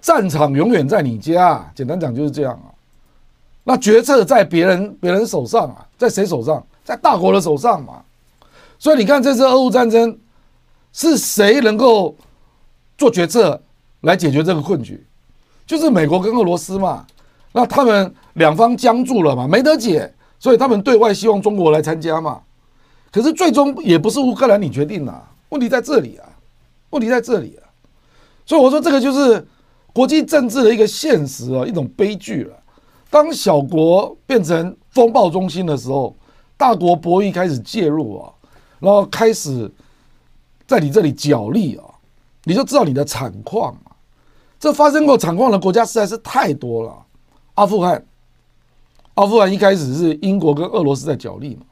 [0.00, 2.77] 战场永远在你家，简单讲就是这样啊。
[3.68, 6.66] 那决策在别人别人手上啊，在谁手上？
[6.82, 8.00] 在大国的手上嘛。
[8.78, 10.18] 所以你看这次俄乌战争，
[10.94, 12.16] 是谁能够
[12.96, 13.60] 做决策
[14.00, 15.06] 来解决这个困局？
[15.66, 17.04] 就是美国跟俄罗斯嘛。
[17.52, 20.10] 那他们两方僵住了嘛，没得解。
[20.38, 22.40] 所以他们对外希望中国来参加嘛，
[23.12, 26.24] 可是最终也不是乌克兰你决定的，问题在这里啊，
[26.88, 27.68] 问题在这里啊，
[28.46, 29.46] 所以我说这个就是
[29.92, 32.56] 国际政治的一个现实啊，一种悲剧了。
[33.10, 36.14] 当小国变成风暴中心的时候，
[36.56, 38.32] 大国博弈开始介入啊，
[38.78, 39.70] 然后开始
[40.66, 41.84] 在你这里角力啊，
[42.44, 43.96] 你就知道你的惨况啊。
[44.60, 47.06] 这发生过惨况的国家实在是太多了，
[47.54, 48.04] 阿富汗。
[49.14, 51.66] 阿富汗一开始是英国跟俄罗斯在角力嘛，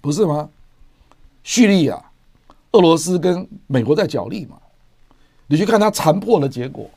[0.00, 0.50] 不是吗？
[1.42, 2.02] 叙利亚，
[2.72, 4.56] 俄罗斯跟美国在角力嘛。
[5.46, 6.90] 你去看他残破的结果，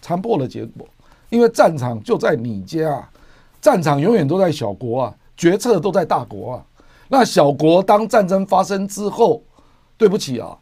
[0.00, 0.86] 残破的结果，
[1.30, 3.08] 因为战场就在你家，
[3.60, 6.64] 战场永远都在小国啊，决策都在大国啊。
[7.08, 9.42] 那小国当战争发生之后，
[9.96, 10.56] 对不起啊，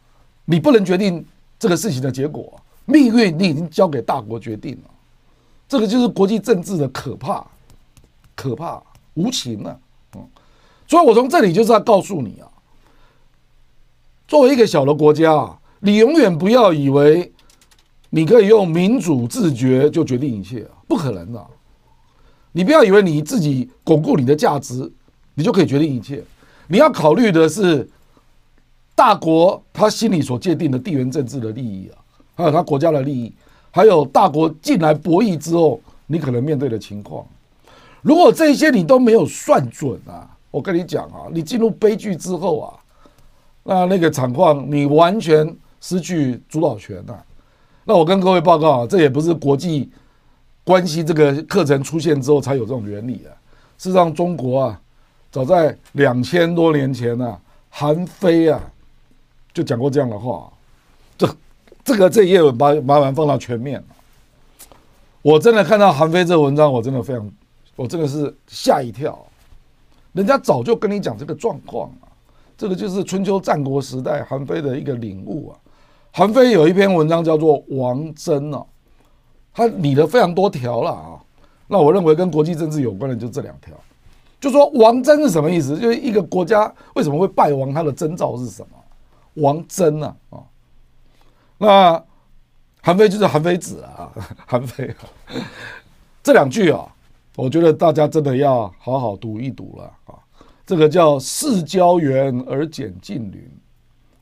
[0.44, 1.26] 你不能决定
[1.58, 4.90] 这个事情的结果，命运你已经交给大国决定了。
[5.68, 7.44] 这个就是国际政治的可怕。
[8.40, 8.80] 可怕
[9.14, 9.76] 无情啊，
[10.14, 10.24] 嗯，
[10.86, 12.46] 所以我从这里就是要告诉你啊，
[14.28, 17.32] 作为一个小的国家，你永远不要以为
[18.10, 21.46] 你可以用民主自觉就决定一切啊，不可能的。
[22.52, 24.90] 你不要以为你自己巩固你的价值，
[25.34, 26.24] 你就可以决定一切。
[26.66, 27.88] 你要考虑的是
[28.94, 32.00] 大国他心里所界定的地缘政治的利益啊，
[32.34, 33.32] 还有他国家的利益，
[33.70, 37.24] 还有大国进来博弈之后，你可能面对的情况。
[38.00, 42.74] 如果这些你都没有算准啊，我跟你讲啊，你进入悲剧之后啊，
[43.64, 47.14] 那那个场况你完全失去主导权呐。
[47.88, 49.90] 那我跟各位报告啊，这也不是国际
[50.62, 53.32] 关系这个课程出现之后才有这种原理啊。
[53.78, 54.78] 事实上，中国啊，
[55.32, 58.60] 早在两千多年前啊，韩非啊
[59.54, 60.52] 就讲过这样的话。
[61.16, 61.34] 这
[61.82, 63.82] 这个这页把麻烦放到全面。
[65.22, 67.30] 我真的看到韩非这文章，我真的非常。
[67.74, 69.18] 我真的是吓一跳，
[70.12, 72.12] 人家早就跟你讲这个状况啊，
[72.58, 75.56] 这个就是春秋战国时代韩非的一个领悟啊。
[76.10, 78.64] 韩非有一篇文章叫做《王征》啊，
[79.54, 81.20] 他理了非常多条了啊。
[81.66, 83.74] 那我认为跟国际政治有关的就这两条，
[84.40, 85.78] 就说王征是什么意思？
[85.78, 89.42] 就是一个国家为什么会败亡，它的征兆是什么？
[89.42, 90.42] 王征啊啊，
[91.58, 92.04] 那
[92.80, 94.10] 韩非就是韩非子啊，
[94.46, 94.96] 韩非啊
[96.22, 96.86] 这两句啊。
[97.36, 100.18] 我觉得大家真的要好好读一读了啊！
[100.66, 103.48] 这个叫“世交远而俭近邻”，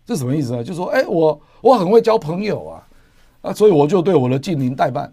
[0.07, 0.62] 这什么意思呢？
[0.62, 2.86] 就说，哎，我我很会交朋友啊，
[3.42, 5.12] 啊，所以我就对我的近邻怠慢，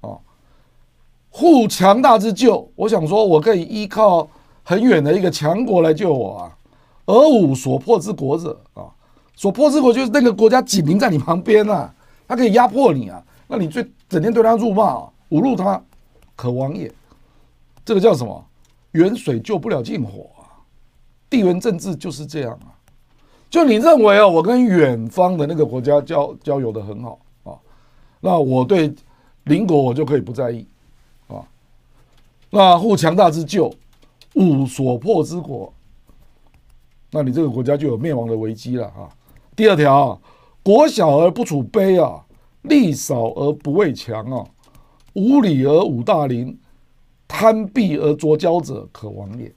[0.00, 0.20] 哦，
[1.30, 4.28] 护强大之救，我想说，我可以依靠
[4.64, 6.58] 很远的一个强国来救我啊。
[7.06, 8.90] 而吾所迫之国者啊，
[9.36, 11.94] 所迫之国就是那个国家紧邻在你旁边啊，
[12.26, 15.80] 他可以压迫你啊，那你最整天对他辱骂、啊，侮辱他，
[16.34, 16.92] 可亡也。
[17.84, 18.44] 这个叫什么？
[18.92, 20.58] 远水救不了近火啊！
[21.28, 22.73] 地缘政治就是这样啊。
[23.54, 27.54] 就你认为啊，我跟远方的那个国家交交友的很好啊，
[28.18, 28.92] 那我对
[29.44, 30.66] 邻国我就可以不在意
[31.28, 31.38] 啊。
[32.50, 33.72] 那护强大之救，
[34.34, 35.72] 吾所迫之国。
[37.12, 39.08] 那你这个国家就有灭亡的危机了啊！
[39.54, 40.20] 第二条，
[40.64, 42.24] 国小而不处卑啊，
[42.62, 44.44] 力少而不畏强啊，
[45.12, 46.58] 无礼而武大邻，
[47.28, 49.54] 贪鄙而浊交者，可亡也。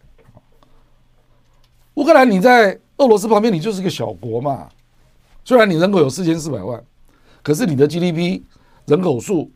[1.95, 4.69] 乌克兰，你在俄罗斯旁边，你就是个小国嘛。
[5.45, 6.83] 虽然你人口有四千四百万，
[7.41, 8.41] 可是你的 GDP、
[8.85, 9.51] 人口数、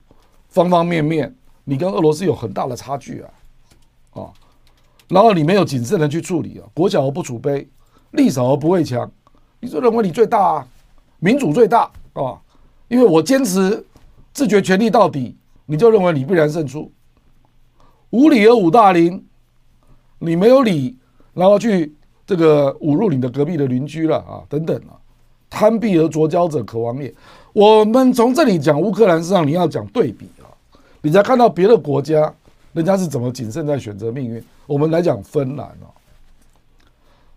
[0.48, 3.30] 方方面面，你跟俄罗斯有很大的差距啊！
[4.22, 4.34] 啊，
[5.10, 7.68] 然后你没有谨慎的去处理啊，国小而不储备。
[8.12, 9.10] 力少而不畏强，
[9.62, 10.68] 你就认为你最大啊，
[11.20, 12.38] 民主最大啊，
[12.90, 13.86] 因为我坚持
[14.34, 16.92] 自觉权力到底，你就认为你必然胜出。
[18.10, 19.26] 无理而武大林，
[20.20, 20.98] 你没有理，
[21.34, 21.96] 然后去
[22.32, 24.96] 这个侮辱你的隔壁的邻居了啊，等等啊，
[25.50, 27.14] 贪鄙而浊交者，可亡也。
[27.52, 30.48] 我们从这里讲乌克兰，实际上你要讲对比啊，
[31.02, 32.34] 你才看到别的国家
[32.72, 34.42] 人家是怎么谨慎在选择命运。
[34.66, 35.92] 我们来讲芬兰啊。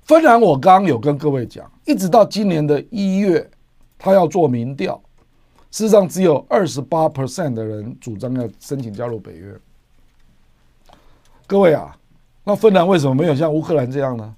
[0.05, 3.51] 芬兰，我刚刚有跟各位讲，一直到今年的一月，
[3.99, 4.95] 他要做民调，
[5.73, 9.53] 事实上只有二十八 percent 的人主张要申请加入北约。
[11.49, 11.97] 各位啊，
[12.45, 14.33] 那芬兰为什么没有像乌克兰这样呢？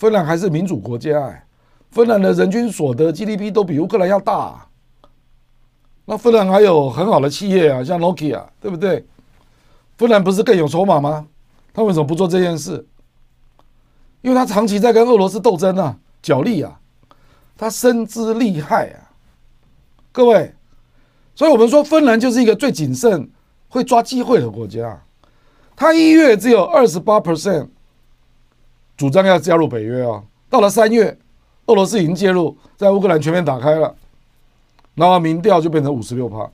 [0.00, 1.44] 芬兰还是民主国家，哎，
[1.90, 4.66] 芬兰的人均所得 GDP 都比乌克兰要大啊。
[6.06, 9.06] 那芬兰还有很好的企业啊，像 Nokia，对不对？
[9.98, 11.26] 芬兰不是更有筹码吗？
[11.74, 12.86] 他为什么不做这件事？
[14.22, 16.80] 因为他长期在跟俄罗斯斗争啊，角力啊，
[17.58, 19.12] 他深知利害啊，
[20.12, 20.54] 各位，
[21.34, 23.30] 所以我们说芬兰就是一个最谨慎、
[23.68, 25.02] 会抓机会的国家。
[25.76, 27.68] 他一月只有二十八 percent
[29.00, 31.16] 主张要加入北约啊，到了三月，
[31.64, 33.96] 俄罗斯已经介入，在乌克兰全面打开了，
[34.94, 36.46] 然后民调就变成五十六趴。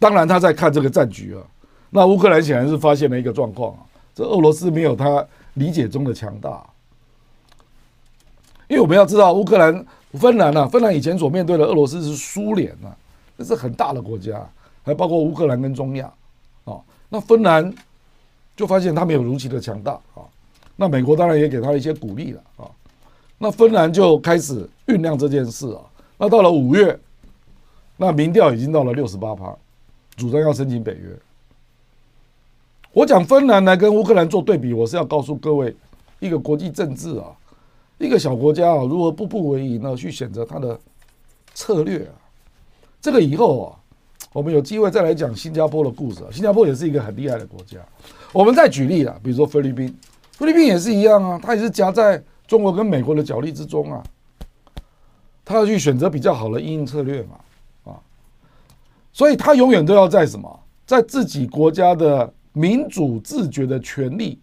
[0.00, 1.42] 当然他在看这个战局啊，
[1.90, 3.78] 那乌克兰显然是发现了一个状况啊。
[4.12, 6.66] 这俄罗斯没有他理解中的强大，
[8.66, 12.90] 因为我们要知道乌克兰、芬兰啊，芬兰以前所面对的俄罗斯是苏联啊，
[13.38, 14.44] 这是很大的国家，
[14.82, 16.12] 还包括乌克兰跟中亚
[16.64, 16.80] 啊。
[17.08, 17.72] 那芬兰
[18.58, 20.26] 就发现他没有如期的强大啊，
[20.74, 22.68] 那美国当然也给他一些鼓励了啊。
[23.38, 25.80] 那芬兰就开始酝酿这件事啊。
[26.18, 26.98] 那到了五月，
[27.96, 29.56] 那民调已经到了六十八趴，
[30.16, 31.16] 主张要申请北约。
[32.90, 35.76] 我讲芬兰来跟乌克兰做对比，我是要告诉各位，
[36.18, 37.30] 一个国际政治啊，
[37.98, 39.94] 一个小国家啊，如何步步为营呢？
[39.94, 40.76] 去选择它的
[41.54, 42.14] 策略啊。
[43.00, 43.77] 这个以后啊，
[44.32, 46.28] 我们有机会再来讲新加坡的故事啊。
[46.32, 47.78] 新加坡也是一个很厉害的国家。
[48.32, 49.94] 我们再举例啊，比如说菲律宾，
[50.32, 54.02] 菲律宾也是一样啊，它也是夹在中国跟美国的角力之中啊。
[55.44, 58.00] 他要去选择比较好的应应策略嘛，啊，
[59.12, 62.32] 所以他永远都要在什么，在自己国家的。
[62.54, 64.36] 民主自决的权利，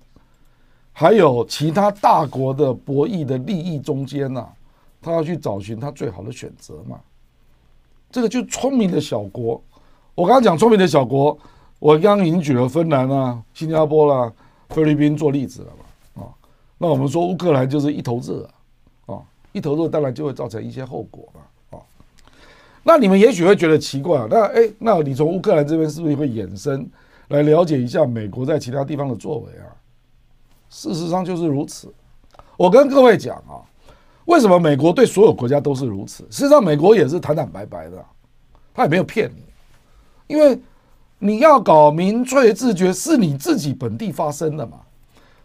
[0.94, 4.48] 还有其他大国的博弈的利益中间呐，
[5.02, 6.98] 他要去找寻他最好的选择嘛。
[8.10, 9.62] 这个就聪明的小国。
[10.16, 11.38] 我刚刚讲聪明的小国，
[11.78, 14.32] 我刚刚已经举了芬兰啊、新加坡啦、
[14.70, 16.24] 菲律宾做例子了嘛。
[16.24, 16.32] 啊，
[16.78, 18.50] 那我们说乌克兰就是一头热
[19.08, 19.20] 啊，
[19.52, 21.78] 一头热当然就会造成一些后果嘛。
[21.78, 21.84] 啊，
[22.82, 26.90] 那你们也许会觉得奇怪，那哎，那你从乌克兰这边是不是会衍生？
[27.28, 29.68] 来了解一下美国在其他地方的作为啊，
[30.70, 31.94] 事实上就是如此。
[32.56, 33.60] 我跟各位讲啊，
[34.26, 36.24] 为什么美国对所有国家都是如此？
[36.30, 38.06] 事实上，美国也是坦坦白白的，
[38.74, 39.44] 他也没有骗你。
[40.28, 40.60] 因为
[41.20, 44.78] 你要搞民粹自觉，是你自己本地发生的嘛。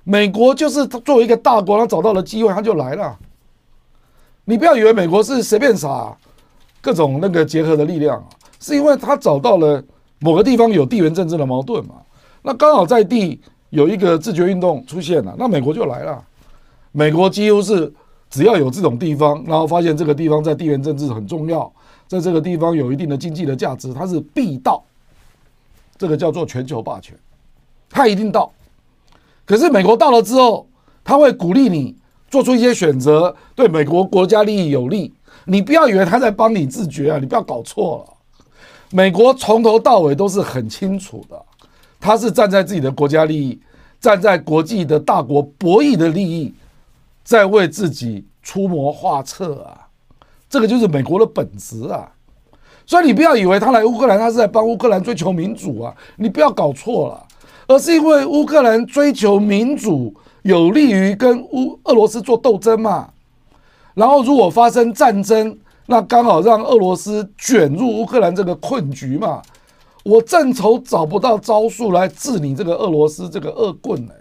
[0.05, 3.19] 美国就是作为一个大国，他找到了机会，他就来了。
[4.45, 6.17] 你不要以为美国是随便撒
[6.81, 8.27] 各种那个结合的力量，
[8.59, 9.83] 是因为他找到了。
[10.23, 11.95] 某个地方有地缘政治的矛盾嘛？
[12.43, 16.23] 那刚好在地有一个自觉运动出现了，那美国就来了。
[16.93, 17.91] 美国几乎是
[18.29, 21.73] 只要有这种地方，然后发现这个地方在地缘政治很重要，
[22.11, 24.83] 在这个地方有一定的经济的价值，它是必到。
[25.97, 27.17] 这个叫做全球霸权，
[27.89, 28.51] 它一定到。
[29.45, 30.67] 可是美国到了之后，
[31.05, 31.95] 他会鼓励你
[32.29, 35.15] 做出一些选择，对美国国家利益有利。
[35.45, 38.15] 你不要以为他在帮你自觉啊，你不要搞错了。
[38.91, 41.41] 美国从头到尾都是很清楚的，
[42.01, 43.61] 他是站在自己的国家利益，
[44.01, 46.53] 站在国际的大国博弈的利益，
[47.23, 49.80] 在为自己出谋划策啊！
[50.51, 52.11] 这个就是美国的本质啊！
[52.85, 55.95] 所以你不要以为他来乌克兰，他是在帮乌克兰追求民主啊！
[56.17, 57.25] 你不要搞错了，
[57.69, 63.11] 而是因为乌克兰追求民主有利于跟乌俄罗斯做斗争嘛。
[63.95, 69.41] 然后如果发生战争，那刚好让俄罗斯卷入乌克兰这个困局嘛。
[70.03, 74.13] 我正愁找不到招数来治你这个俄罗斯这个恶棍呢。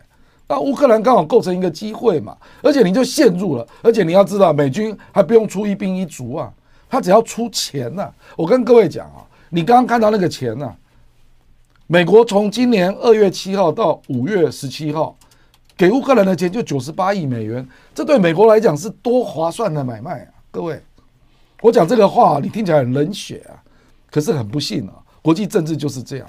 [0.49, 6.51] 那乌克兰刚好构成一个机会嘛，而且你就陷入了，而且你要知道，美军还不用出一兵一卒啊。
[6.89, 10.73] 他只要出钱呐、我跟各位讲啊，你刚刚看到那个钱呐、
[11.85, 15.15] 美国从今年二月七号到五月十七号，
[15.77, 20.33] 给乌克兰的钱就九十八亿美元，这对美国来讲是多划算的买卖啊！
[20.49, 20.81] 各位，
[21.61, 23.61] 我讲这个话你听起来很冷血啊，
[24.09, 26.27] 可是很不幸啊，国际政治就是这样，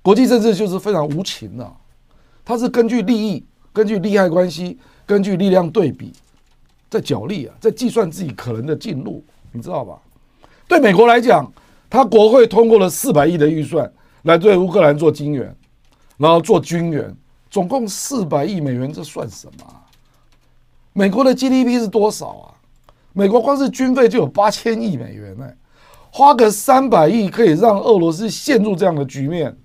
[0.00, 1.72] 国际政治就是非常无情的、
[2.44, 6.12] 它是根据利益、根据利害关系、根据力量对比，
[6.90, 9.24] 在角力啊，在计算自己可能的进路。
[9.52, 9.98] 你知道吧？
[10.66, 11.50] 对美国来讲，
[11.88, 13.90] 他国会通过了四百亿的预算
[14.22, 15.54] 来对乌克兰做金援，
[16.16, 17.14] 然后做军援，
[17.50, 19.64] 总共四百亿美元，这算什么？
[20.92, 22.54] 美国的 GDP 是多少啊？
[23.12, 25.48] 美国光是军费就有八千亿美元呢，
[26.10, 29.56] 花个三百亿可以让俄罗斯陷入这样的局面，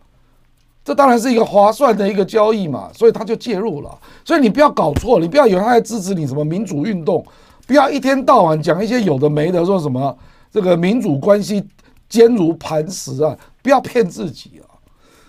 [0.90, 4.00] 这当然是一个划算的一个交易嘛，所以他就介入了。
[4.26, 7.24] 所以你不要搞错，你不要以为他在支持你什么民主运动。
[7.68, 10.18] 不要一天到晚讲一些有的没的，说什么
[10.52, 11.64] 这个民主关系
[12.10, 13.38] 坚如磐石啊！
[13.62, 14.66] 不要骗自己啊！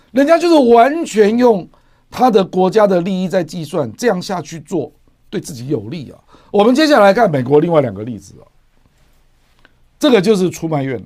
[0.09, 1.69] 人家就是完全用
[2.09, 4.91] 他的国家的利益在计算，这样下去做
[5.29, 6.17] 对自己有利啊！
[6.49, 8.49] 我们接下来看美国另外两个例子啊，
[9.99, 11.05] 这个就是出卖越南。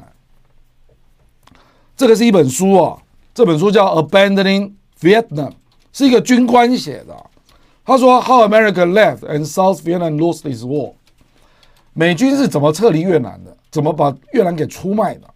[1.97, 2.97] 这个是一本书啊，
[3.35, 4.71] 这本书叫《Abandoning
[5.01, 5.49] Vietnam》，
[5.91, 7.13] 是一个军官写的。
[7.83, 10.93] 他说：“How America left and South Vietnam lost its war。”
[11.91, 13.55] 美军是怎么撤离越南的？
[13.69, 15.27] 怎么把越南给出卖的？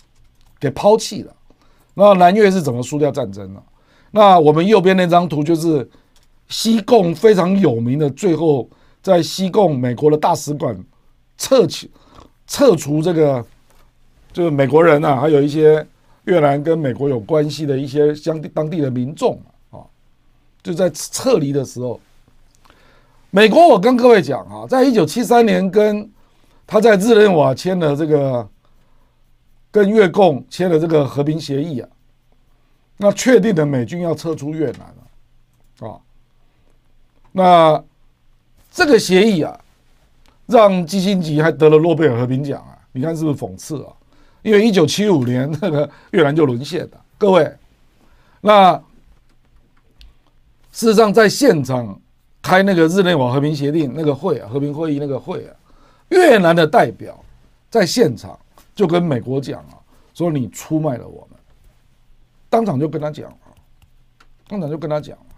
[0.62, 1.36] 给抛弃的？
[1.94, 3.62] 那南越是怎么输掉战争的？
[4.12, 5.88] 那我们右边那张图就是
[6.48, 8.70] 西贡非常有名的，最后
[9.02, 10.82] 在西贡美国的大使馆
[11.38, 11.92] 撤去
[12.48, 13.46] 撤除这个，
[14.32, 15.86] 就是美国人啊，还有一些
[16.26, 19.42] 越南跟美国有关系的一些相当地的民众
[19.72, 19.82] 啊，
[20.62, 22.00] 就在撤离的时候，
[23.32, 26.10] 美国我跟各位讲啊，在一九七三年跟
[26.68, 28.48] 他在日内瓦签了这个
[29.72, 31.90] 跟越共签了这个和平协议啊，
[32.98, 35.98] 那确定的美军要撤出越南了啊，
[37.32, 37.84] 那
[38.72, 39.60] 这个协议啊，
[40.46, 43.94] 让基辛格还得了诺贝尔和平奖啊，你看是不是讽刺啊？
[44.42, 47.56] 因为一九七五年那个越南就沦陷了，各位，
[48.42, 48.74] 那
[50.72, 52.00] 事实上在现场
[52.42, 55.56] 开那个日内瓦和平协定那个会啊，和平会议那个会啊。
[56.10, 57.24] 越南的代表
[57.70, 58.40] 在现场
[58.74, 59.78] 就跟美国讲啊，
[60.14, 61.38] 说你出卖了我们，
[62.50, 63.54] 当场就跟他讲啊，
[64.48, 65.36] 当场就跟他讲啊，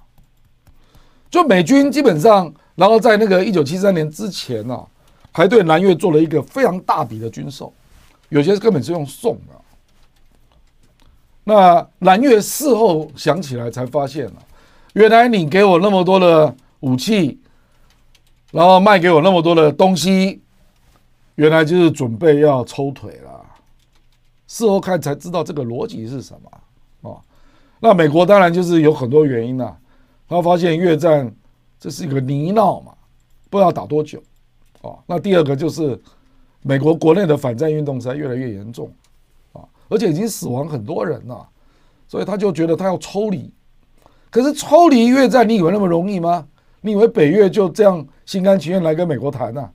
[1.29, 4.85] 就美军基本上，然后在那个一九七三年之前啊，
[5.31, 7.73] 还对南越做了一个非常大笔的军售，
[8.31, 9.53] 有些根本是用送的。
[11.43, 14.33] 那南越事后想起来才发现了，
[14.93, 17.39] 原来你给我那么多的武器，
[18.51, 20.41] 然后卖给我那么多的东西。
[21.35, 23.45] 原来就是准备要抽腿了，
[24.47, 27.17] 事后看才知道这个逻辑是什么啊？
[27.79, 29.75] 那美国当然就是有很多原因呐，
[30.27, 31.33] 他发现越战
[31.79, 32.93] 这是一个泥淖嘛，
[33.49, 34.21] 不知道打多久
[34.81, 34.99] 啊。
[35.07, 35.99] 那第二个就是
[36.63, 38.91] 美国国内的反战运动实在越来越严重
[39.53, 41.47] 啊，而且已经死亡很多人了，
[42.07, 43.51] 所以他就觉得他要抽离。
[44.29, 46.47] 可是抽离越战，你以为那么容易吗？
[46.81, 49.69] 你以为北越就这样心甘情愿来跟美国谈呢？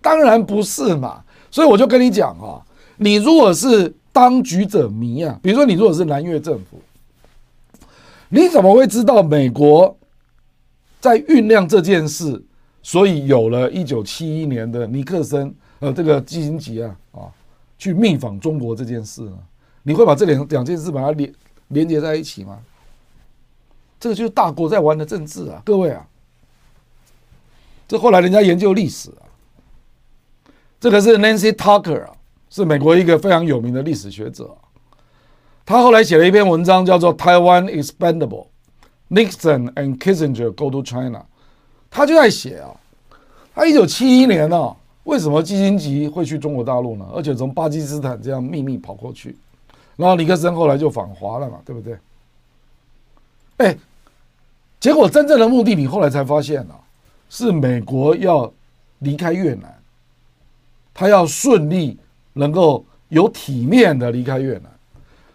[0.00, 2.60] 当然不是嘛，所以我就跟你讲啊，
[2.96, 6.80] 你如果是当局者迷啊，比如说你如果是南越政府，
[8.28, 9.96] 你怎么会知道美国
[11.00, 12.42] 在酝酿这件事？
[12.82, 17.20] 所以有了一九七一年的尼克森呃这个基辛格啊啊
[17.76, 19.38] 去密访中国这件事呢？
[19.82, 21.34] 你会把这两两件事把它连
[21.68, 22.58] 连接在一起吗？
[23.98, 26.06] 这个就是大国在玩的政治啊，各位啊，
[27.88, 29.28] 这后来人家研究历史啊。
[30.78, 32.12] 这个是 Nancy Tucker 啊，
[32.48, 34.56] 是美国一个非常有名的历史学者。
[35.66, 38.46] 他后来写了一篇文章，叫做《Taiwan Expendable:
[39.10, 41.18] Nixon and Kissinger Go to China》。
[41.90, 42.74] 他就在写啊，
[43.54, 44.76] 他一九七一年呢、啊，
[45.10, 47.04] 为什么基辛格会去中国大陆呢？
[47.12, 49.36] 而且从巴基斯坦这样秘密跑过去，
[49.96, 51.98] 然后尼克森后来就访华了嘛，对不对？
[53.56, 53.76] 哎，
[54.78, 56.78] 结果真正的目的，你后来才发现啊，
[57.28, 58.52] 是美国要
[59.00, 59.74] 离开越南，
[60.94, 61.98] 他要顺利
[62.34, 64.70] 能够有体面的离开越南，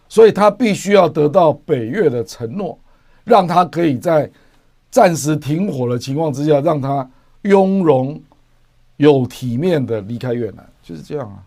[0.08, 2.80] 所以他必须要得到北越的承诺，
[3.26, 4.32] 让他可以在
[4.90, 7.06] 暂时停火的情况之下，让他
[7.42, 8.18] 雍容
[8.98, 11.44] 有体面的离开越南，就是这样啊。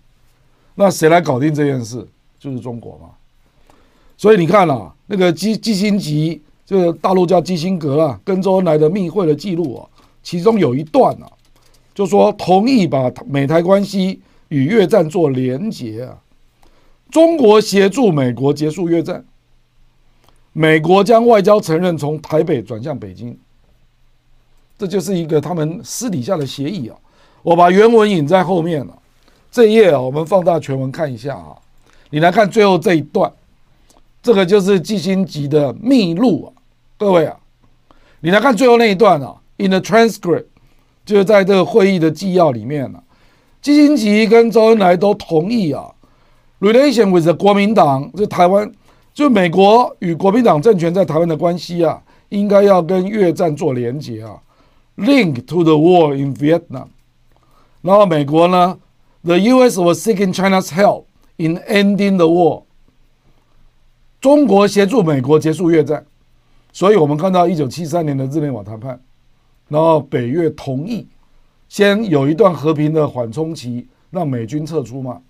[0.75, 2.07] 那谁来搞定这件事？
[2.39, 3.11] 就是中国嘛。
[4.17, 9.89] 所以你看啊，那个基基辛格，这个大陆叫基辛格啊，跟周恩来的密会的记录啊，
[10.23, 11.31] 其中有一段啊，
[11.95, 16.19] 就说同意把美台关系与越战做连结啊，
[17.11, 19.25] 中国协助美国结束越战，
[20.53, 23.39] 美国将外交承认从台北转向北京，
[24.77, 26.97] 这就是一个他们私底下的协议啊。
[27.43, 28.99] 我把原文引在后面了，
[29.51, 31.57] 这一页啊，我们放大全文看一下啊，
[32.11, 33.33] 你来看最后这一段。
[34.21, 36.49] 这个就是基辛格的密录啊，
[36.99, 37.37] 各位啊，
[38.21, 40.45] 你来看最后那一段啊，in the transcript，
[41.07, 43.03] 就是在这个会议的纪要里面呢、啊，
[43.63, 45.89] 基辛格跟周恩来都同意啊
[46.61, 48.71] ，relation with the 国民党，就台湾，
[49.15, 54.37] 就美国与国民党政权在台湾的关系啊，应该要跟越战做连结啊
[54.97, 56.89] ，link to the war in Vietnam，
[57.83, 58.79] 然后美国呢
[59.23, 59.81] ，the U.S.
[59.81, 61.05] was seeking China's help
[61.37, 62.65] in ending the war。
[64.21, 66.05] 中国协助美国结束越战，
[66.73, 69.01] 所以我们看到一九七三年的日内瓦谈判，
[69.69, 71.07] 然后北越同意
[71.69, 75.21] 先有一段和平的缓冲期，让美军撤出嘛，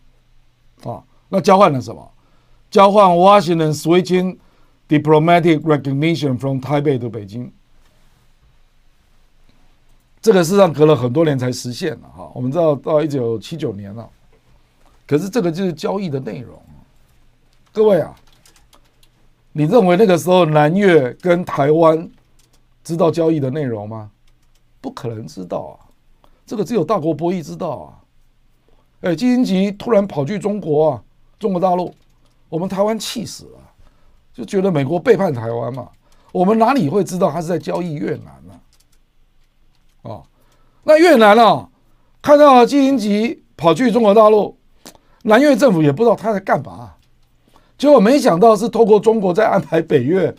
[0.84, 2.10] 啊，那交换了什么？
[2.70, 4.38] 交换 Washington switching
[4.88, 7.52] diplomatic recognition from Taipei to 北京，
[10.20, 12.30] 这个事实上隔了很多年才实现了哈。
[12.34, 14.08] 我们知道到一九七九年了，
[15.06, 16.60] 可是这个就是交易的内容，
[17.72, 18.14] 各位啊。
[19.52, 22.08] 你认为那个时候南越跟台湾
[22.84, 24.08] 知道交易的内容吗？
[24.80, 25.74] 不可能知道啊，
[26.46, 27.98] 这个只有大国博弈知道啊。
[29.00, 31.02] 哎，基辛格突然跑去中国啊，
[31.40, 31.92] 中国大陆，
[32.48, 33.58] 我们台湾气死了，
[34.32, 35.88] 就觉得美国背叛台湾嘛。
[36.30, 38.37] 我们哪里会知道他是在交易越南
[40.02, 40.10] 呢？
[40.10, 40.22] 啊，
[40.84, 41.68] 那越南啊，
[42.22, 44.56] 看到基辛吉跑去中国大陆，
[45.22, 46.92] 南越政府也不知道他在干嘛。
[47.76, 50.34] 结果没想到是透过中国在安排北越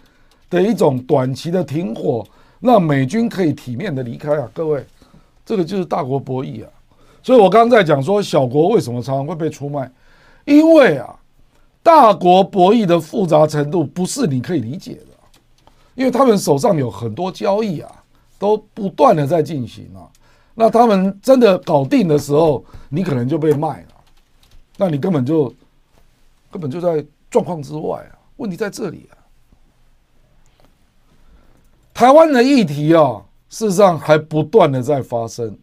[0.49, 2.26] 的一种短期的停火，
[2.60, 4.49] 让美军可以体面的离开啊！
[4.53, 4.86] 各位，
[5.45, 6.70] 这个就是大国博弈啊！
[7.24, 9.89] 所以我刚刚在讲说，小国为什么常常会被出卖？
[10.43, 11.16] 因为啊，
[11.82, 15.05] 大国博弈的复杂程度不是你可以理解的，
[15.95, 17.99] 因为他们手上有很多交易啊，
[18.39, 20.09] 都不断的在进行啊。
[20.55, 23.89] 那他们真的搞定的时候，你可能就被卖了，
[24.77, 25.53] 那你根本就
[26.49, 27.05] 根本就在。
[27.31, 29.13] 状况之外啊，问题在这里啊。
[31.93, 35.55] 台湾的议题啊，事实上还不断的在发生。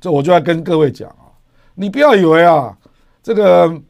[0.00, 1.30] 这我就要跟各位讲啊，
[1.76, 2.76] 你不要以为啊，
[3.22, 3.80] 这个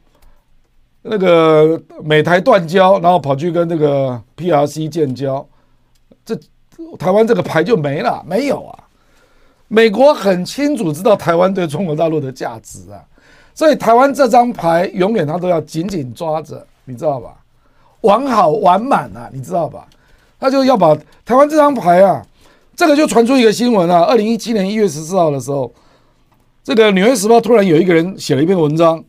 [1.01, 5.43] 那个美台断交，然后跑去跟那个 PRC 建交，
[6.23, 6.39] 这
[6.97, 8.23] 台湾这个牌就没了？
[8.27, 8.79] 没有啊。
[9.67, 13.03] 美国很清楚知道台湾对中国大陆的价值啊。
[13.53, 17.35] 所以台湾这张牌永远他都要紧紧抓着，你知道吧？
[18.01, 19.87] 玩好玩满啊，你知道吧？
[20.39, 22.25] 他就要把台湾这张牌啊，
[22.75, 24.03] 这个就传出一个新闻啊。
[24.03, 25.71] 二零一七年一月十四号的时候，
[26.63, 29.03] 这个《纽约时报》突然有一个人写了一篇文章，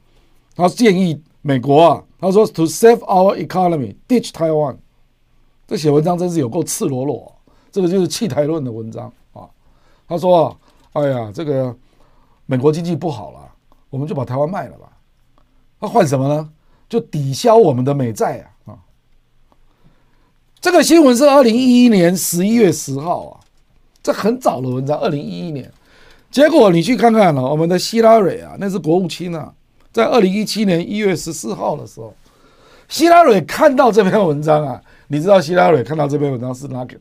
[0.55, 4.77] 他建议美国啊，他说 “To save our economy, ditch Taiwan”。
[5.67, 7.32] 这写文章真是有够赤裸裸，
[7.73, 9.49] 这个就是弃台论的文章啊。
[10.07, 10.57] 他说，
[10.93, 11.75] 哎呀，这个
[12.47, 13.39] 美国经济不好了。
[13.91, 14.91] 我们就把台湾卖了吧，
[15.79, 16.51] 那换什么呢？
[16.89, 18.73] 就抵消我们的美债啊！
[18.73, 18.79] 啊，
[20.63, 23.41] 这个新闻是二零一一年十一月十号啊，
[24.03, 25.71] 这很早的文章，二零一一年。
[26.31, 29.53] 结果你去看看了，我们的希拉蕊啊，那是国务卿啊，
[29.93, 32.15] 在二零一七年一月十四号的时候，
[32.89, 36.97] 希拉蕊看到这篇文章啊，你知道希拉蕊看到这篇文章是哪个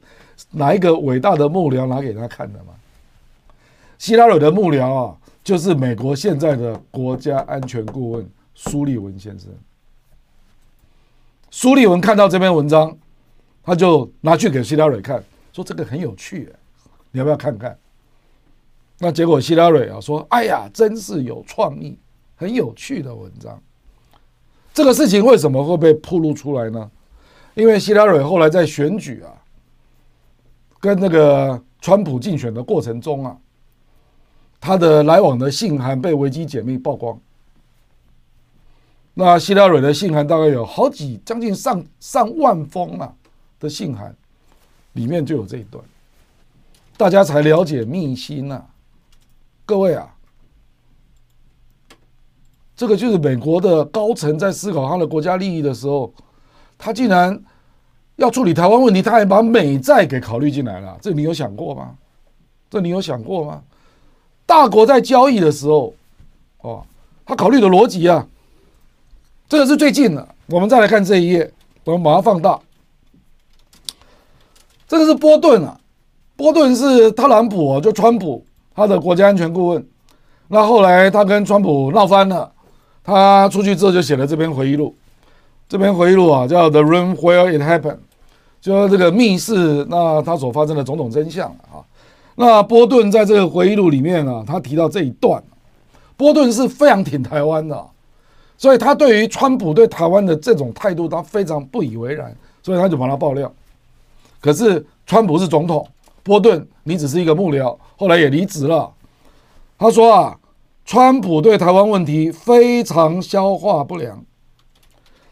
[0.49, 2.73] 哪一个伟大的幕僚拿给他看的吗？
[3.99, 5.17] 希拉蕊的幕僚啊。
[5.43, 9.49] 就是美国现在的国家安全顾问苏利文先生。
[11.49, 12.95] 苏利文看到这篇文章，
[13.63, 16.53] 他就拿去给希拉蕊看，说这个很有趣，
[17.09, 17.75] 你要不要看看？
[18.99, 21.97] 那结果希拉蕊啊说：“哎呀，真是有创意，
[22.35, 23.59] 很有趣的文章。”
[24.75, 26.91] 这个事情为什么会被曝露出来呢？
[27.55, 29.33] 因为希拉蕊后来在选举啊，
[30.81, 33.37] 跟那个川普竞选的过程中啊。
[34.63, 37.19] 他的来往的信函被维基解密曝光，
[39.15, 43.11] 那希拉蕊的信函大概有好几将近上上万封啊
[43.59, 44.15] 的信函，
[44.93, 45.83] 里面就有这一段，
[46.95, 48.63] 大家才了解秘辛呐。
[49.65, 50.15] 各位啊，
[52.75, 56.13] 这个就是美国的高层在思考他的国家利益的时候，
[56.77, 57.41] 他竟然
[58.21, 61.95] 要处理台湾问题，他还把美债给考虑进来了，这你有想过吗？
[62.69, 63.63] 这你有想过吗？
[64.45, 65.91] 大国在交易的时候，
[66.61, 66.83] 哦，
[67.25, 68.27] 他考虑的逻辑啊。
[69.49, 71.51] 这个是最近的，我们再来看这一页，
[71.83, 72.59] 我们把它放大。
[74.87, 75.79] 这个是波顿啊，
[76.35, 78.45] 波顿是特朗普啊，就川普
[78.75, 79.87] 他的国家安全顾问。
[80.47, 82.51] 那后来他跟川普闹翻了，
[83.03, 84.95] 他出去之后就写了这篇回忆录。
[85.67, 87.95] 这篇回忆录啊，叫《The Room Where It Happened》，
[88.61, 91.81] 就这个密室，那他所发生的种种真相啊。
[92.35, 95.43] 那波顿在这个回忆录里面啊，他提到这一段，
[96.15, 97.87] 波顿是非常挺台湾的。
[98.57, 102.31] 所以他对于川普对台湾的这种态度，他非常不以为然，
[102.61, 103.51] 所以他就把他爆料。
[104.39, 105.87] 可是川普是总统，
[106.21, 108.91] 波顿你只是一个幕僚，后来也离职了。
[109.79, 110.37] 他说啊，
[110.85, 114.23] 川普对台湾问题非常消化不良。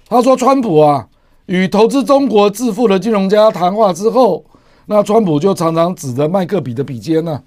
[0.07, 1.07] 他说川普啊，
[1.49, 4.45] 与投资中国致富的金融家谈话之后，
[4.85, 7.41] 那川普就常常指着麦克笔的笔尖呢，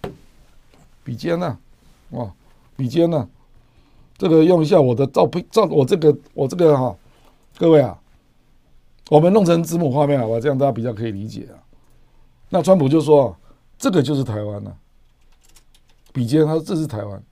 [1.05, 1.57] 笔尖呢，
[2.11, 2.29] 哇，
[2.77, 3.29] 笔尖呢。
[4.19, 6.97] 这个用一下我的照片，照我这个我这个哈，
[7.57, 7.97] 各位啊，
[9.09, 11.55] 我们弄成子母画面好吧，这样大家比较可以理解啊。
[12.49, 13.37] 那川普就说，
[13.79, 14.77] 这个就是台湾了，
[16.13, 17.23] 笔尖他说这是台湾。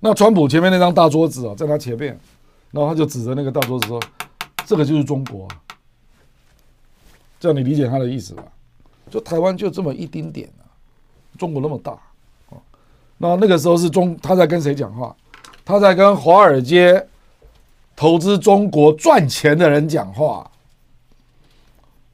[0.00, 2.20] 那川普前面那张大桌子啊，在他前面，
[2.70, 3.98] 然后他就指着那个大桌子说，
[4.66, 5.48] 这个就是中国。
[7.42, 8.44] 这样你理解他的意思吧？
[9.10, 10.62] 就台湾就这么一丁点啊，
[11.36, 11.90] 中国那么大
[12.50, 12.54] 啊。
[13.18, 15.12] 那那个时候是中他在跟谁讲话？
[15.64, 17.04] 他在跟华尔街
[17.96, 20.48] 投资中国赚钱的人讲话。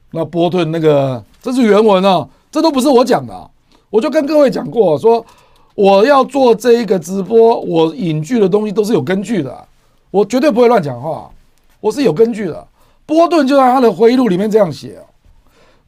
[0.09, 3.51] 那波顿那个，这是原文啊，这都不是我讲的。
[3.91, 5.23] 我就跟各位讲过，说
[5.75, 9.67] 我要做这一个直播，我引据的东西都是有根据的，
[10.09, 11.29] 我绝对不会乱讲话，
[11.79, 12.67] 我是有根据的。
[13.05, 14.99] 波顿就在他的回忆录里面这样写：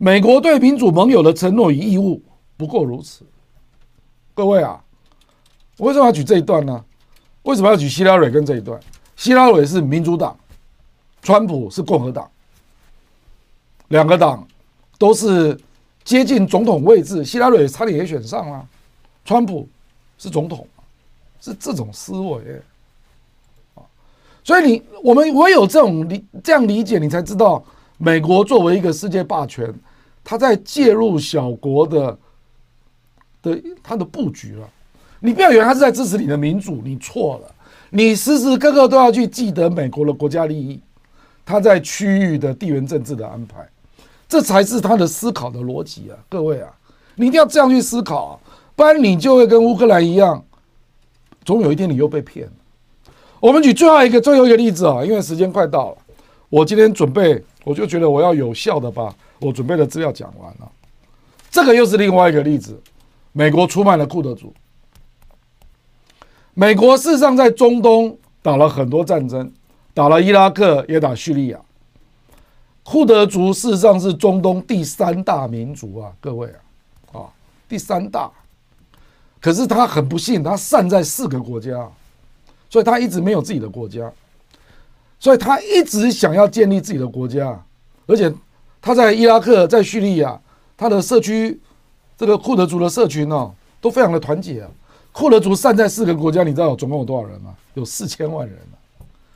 [0.03, 2.19] 美国对民主盟友的承诺与义务
[2.57, 3.23] 不过如此。
[4.33, 4.83] 各位啊，
[5.77, 6.83] 我为什么要举这一段呢？
[7.43, 8.79] 为什么要举希拉蕊跟这一段？
[9.15, 10.35] 希拉蕊是民主党，
[11.21, 12.27] 川普是共和党，
[13.89, 14.47] 两个党
[14.97, 15.55] 都是
[16.03, 17.23] 接近总统位置。
[17.23, 18.67] 希拉蕊差点也选上了，
[19.23, 19.69] 川普
[20.17, 20.67] 是总统，
[21.39, 22.59] 是这种思维
[23.75, 23.85] 啊。
[24.43, 27.63] 所以你我们唯有这种理这样理解，你才知道
[27.99, 29.71] 美国作为一个世界霸权，
[30.23, 32.17] 他在介入小国的
[33.41, 34.69] 的他的布局了。
[35.19, 37.55] 你不要以为他是在支持你的民主，你错了。
[37.91, 40.79] 你时时刻刻都要去记得美国的国家利益，
[41.45, 43.67] 他在区域的地缘政治的安排，
[44.27, 46.17] 这才是他的思考的逻辑啊！
[46.29, 46.73] 各位啊，
[47.15, 48.39] 你一定要这样去思考，
[48.75, 50.43] 不然你就会跟乌克兰一样，
[51.43, 52.49] 总有一天你又被骗。
[53.39, 55.97] 我们举最后一个最后一个例子啊，因为时间快到了，
[56.47, 60.71] 我今天准备，我就觉得我要有效的把我准备的资料讲完了。
[61.49, 62.81] 这个又是另外一个例子，
[63.33, 64.53] 美国出卖了库德族。
[66.53, 69.51] 美国事实上在中东打了很多战争，
[69.93, 71.59] 打了伊拉克，也打叙利亚。
[72.83, 76.47] 库德族事实上是中东第三大民族啊，各位
[77.11, 77.29] 啊，啊，
[77.67, 78.31] 第三大。
[79.39, 81.89] 可是他很不幸，他散在四个国家，
[82.69, 84.11] 所以他一直没有自己的国家，
[85.19, 87.59] 所以他一直想要建立自己的国家，
[88.05, 88.31] 而且
[88.81, 90.39] 他在伊拉克、在叙利亚，
[90.75, 91.59] 他的社区，
[92.17, 94.69] 这个库德族的社群呢、都非常的团结啊。
[95.11, 97.53] 库德族散在四个国家，你知道总共有多少人吗？
[97.75, 98.75] 有四千万人啊，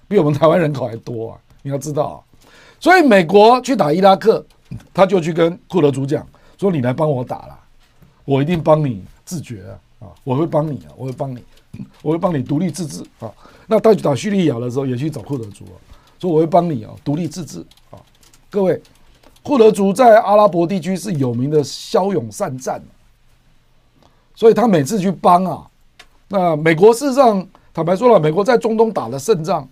[0.07, 1.37] 比我们台湾人口还多啊！
[1.61, 2.23] 你要知道，
[2.79, 4.45] 所以美国去打伊拉克，
[4.93, 6.25] 他就去跟库德族讲
[6.57, 7.59] 说：“你来帮我打啦，
[8.23, 9.63] 我一定帮你自决
[9.99, 10.07] 啊！
[10.23, 11.43] 我会帮你啊，我会帮你，
[12.01, 13.31] 我会帮你独立自治啊！”
[13.67, 15.75] 那他去打叙利亚的时候，也去找库德族啊，
[16.19, 17.59] 说：“我会帮你啊，独立自治
[17.91, 17.99] 啊！”
[18.49, 18.81] 各位，
[19.45, 22.81] 库德族在阿拉伯地区是有名的骁勇善战。
[24.33, 25.67] 所以他每次去帮啊，
[26.29, 29.69] 那美国事实上坦白说了，美国在中东打的胜仗，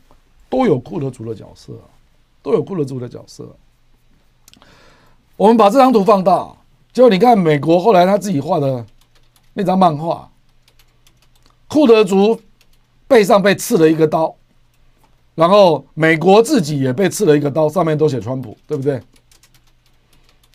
[0.47, 1.73] 都有库德族的角色，
[2.43, 3.43] 都有库德族的角色。
[5.35, 6.47] 我们把这张图放大，
[6.93, 8.85] 结果你看美国后来他自己画的
[9.53, 10.29] 那张漫画，
[11.67, 12.39] 库德族
[13.07, 14.35] 背上被刺了一个刀，
[15.33, 19.01] 然后美国自己也被刺了一个刀，上面都写川普，对不对？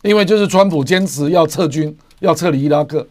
[0.01, 3.07] 因为就是川普坚持要撤军，要撤离伊拉克。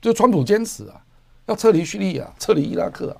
[0.00, 1.00] 就川普坚持啊，
[1.46, 3.16] 要撤离叙利亚，撤离伊拉克啊。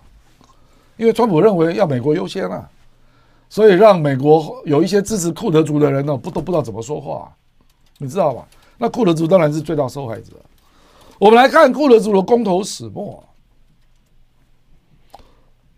[0.97, 2.69] 因为川普认为要美国优先啊，
[3.49, 7.35] 所以让美国有一些支持库德族的人呢，不都不知道怎么说话，
[7.99, 8.47] 你知道吧？
[8.79, 10.33] 那库德族当然是最大受害者。
[11.19, 13.23] 我们来看库德族的公投始末。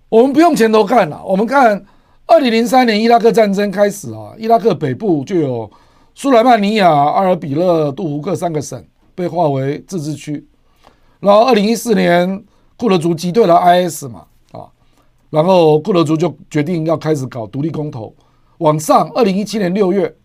[0.09, 1.85] 我们不用前头看了，我们看
[2.27, 5.71] 二零零三年伊拉克战争开始啊，伊拉克北部就有
[6.19, 8.83] 苏莱曼尼亚、阿尔比勒、杜胡克三个省
[9.15, 10.43] 被划为自治区，
[11.21, 12.43] 然后二零一四年
[12.79, 14.25] 库德族击退了 IS 嘛。
[14.51, 14.65] 啊
[15.29, 18.15] 然后库德族就决定要开始搞独立公投。
[18.59, 20.17] 往上，二零一七年六月，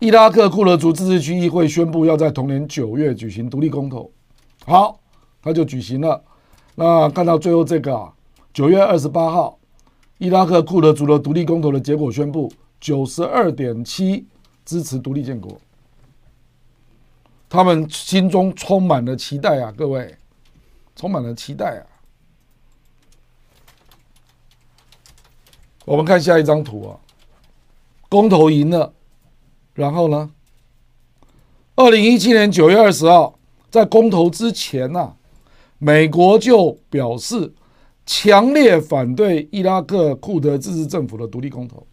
[0.00, 4.10] 伊拉克库德族自治区议会宣布要在同年九月举行独立公投。
[4.66, 4.98] 好，
[5.40, 6.20] 他就举行了。
[6.74, 8.12] 那看到最后这个啊，
[8.52, 9.56] 九月二十八号，
[10.18, 14.26] 伊拉克库德族的独立公投的结果宣布，九十二点七
[14.70, 15.60] 支持独立建国。
[17.48, 20.16] 他们心中充满了期待啊，各位，
[20.94, 21.82] 充满了期待啊。
[25.84, 27.00] 我们看下一张图啊，
[28.08, 28.94] 公投赢了，
[29.74, 30.30] 然后呢？
[31.74, 33.36] 二零一七年九月二十号，
[33.70, 35.16] 在公投之前呢、啊，
[35.78, 37.52] 美国就表示
[38.06, 41.84] 强烈反对伊拉克库德自治政府的独立公投。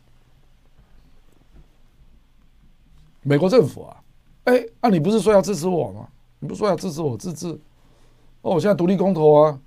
[3.27, 3.97] 美国政府啊，
[4.45, 6.07] 哎，那你不是说要支持我吗？
[6.39, 7.47] 你不是说要支持我自治？
[8.41, 9.59] 哦，我现在独立公投啊，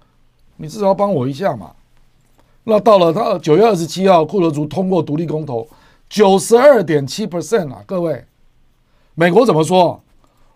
[0.57, 1.73] 你至少要帮我一下嘛。
[2.65, 5.69] 那到了他九月二十七号，库德族通过独立公投，
[6.09, 8.25] 九十二点七 percent 啊，各位，
[9.15, 10.03] 美国怎么说？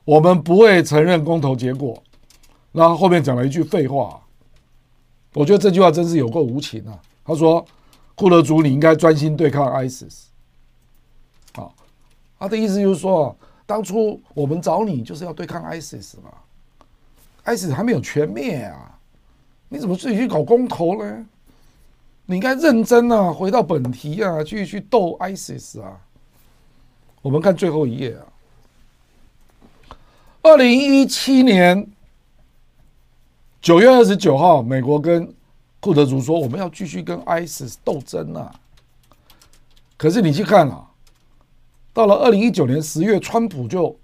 [0.06, 2.02] 我们不会承认公投结果。
[2.72, 4.20] 然后后面讲了一句废话，
[5.34, 6.98] 我觉得这句话真是有够无情啊！
[7.24, 7.64] 他说，
[8.14, 10.24] 库德族你应该专心对抗 ISIS。
[12.44, 13.34] 他的意思就是说，
[13.64, 16.30] 当初我们找你就是要对抗 ISIS 嘛
[17.46, 18.98] ，ISIS 还没有全灭啊，
[19.70, 21.24] 你怎么自己去搞公投呢？
[22.26, 25.98] 你应该认真啊，回到本题啊，去去斗 ISIS 啊。
[27.22, 28.26] 我们看最后一页啊，
[30.42, 31.86] 二零一七年
[33.62, 35.34] 九月二十九号，美国跟
[35.80, 38.54] 库德族说，我们要继续跟 ISIS 斗争啊。
[39.96, 40.83] 可是你去看啊，
[41.94, 43.96] 到了二零一九年十月，川普就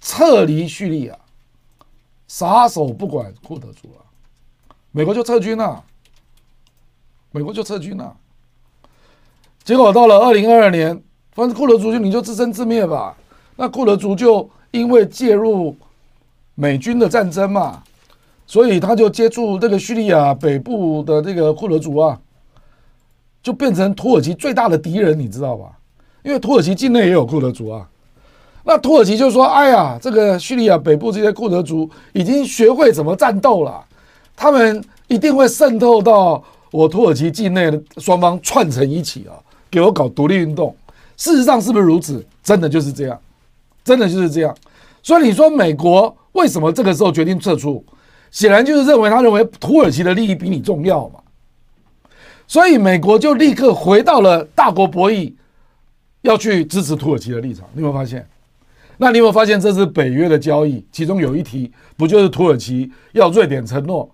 [0.00, 1.18] 撤离叙利亚，
[2.26, 4.04] 撒手不管库德族了，
[4.92, 5.84] 美国就撤军了。
[7.34, 8.14] 美国就撤军了，
[9.64, 13.16] 结果到了二零二二年，反正库德族就你就自生自灭吧。
[13.56, 15.74] 那库德族就因为介入
[16.54, 17.82] 美军的战争嘛，
[18.46, 22.20] 所以他就接触这个叙利亚北部的这个库德族啊，
[23.42, 25.78] 就变成土耳其最大的敌人，你知道吧？
[26.22, 27.88] 因为土耳其境内也有库德族啊。
[28.64, 33.84] 那土耳其就说：“哎呀，这个叙利亚北部这些库德族已经学会怎么战斗了，
[34.36, 36.42] 他们一定会渗透到。”
[36.72, 39.36] 我土耳其境内的双方串成一起啊，
[39.70, 40.74] 给我搞独立运动。
[41.18, 42.24] 事实上是不是如此？
[42.42, 43.20] 真的就是这样，
[43.84, 44.56] 真的就是这样。
[45.02, 47.84] 所以你说美国为什么这个时候决定撤出？
[48.30, 51.20] 显然就是认为他认为土耳其的利益比你重要嘛。
[52.48, 55.30] 所以美国就立刻回到了大国博弈，
[56.22, 57.68] 要去支持土耳其的立场。
[57.74, 58.26] 你有没有发现？
[58.98, 60.84] 那你有没有发现这是北约的交易？
[60.90, 64.08] 其中有一题不就是土耳其要瑞典承诺？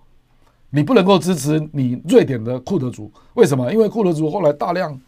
[0.71, 3.71] 你不能够支持你瑞典的库德族，为什么？
[3.73, 4.99] 因为库德族后来大量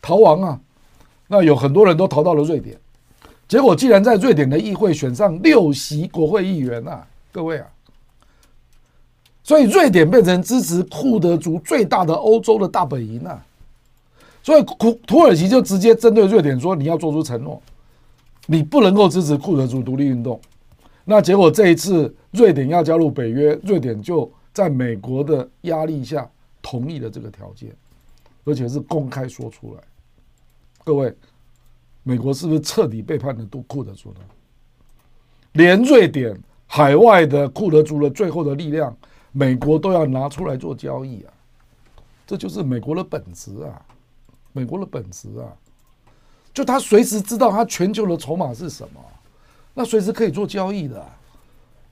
[0.00, 0.60] 逃亡啊，
[1.28, 2.74] 那有很多人都逃到了瑞典，
[3.46, 7.66] 结果既然在瑞典的议会选上六席国会议员啊，各位啊，
[9.42, 13.44] 所以瑞典变成支持库德族最大的欧洲的大本营啊，
[14.42, 17.60] 所以土土耳其就直接针对瑞典说，你要做出承诺，
[18.46, 20.40] 你不能够支持库德族独立运动，
[21.04, 24.30] 那结果这一次瑞典要加入北约，瑞典就。
[24.52, 26.28] 在美国的压力下，
[26.60, 27.70] 同意了这个条件，
[28.44, 29.80] 而且是公开说出来。
[30.82, 31.14] 各位，
[32.02, 34.16] 美国是不是彻底背叛了都库德族呢？
[35.52, 36.36] 连瑞典
[36.66, 38.94] 海外的库德族的最后的力量，
[39.30, 41.32] 美国都要拿出来做交易啊！
[42.26, 43.80] 这就是美国的本质啊！
[44.52, 45.52] 美国的本质啊！
[46.52, 49.00] 就他随时知道他全球的筹码是什么，
[49.74, 51.04] 那随时可以做交易的。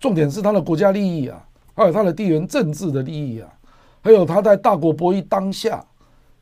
[0.00, 1.44] 重点是他的国家利益啊！
[1.74, 3.48] 还有他的地缘政治的利益啊，
[4.02, 5.84] 还有他在大国博弈当下，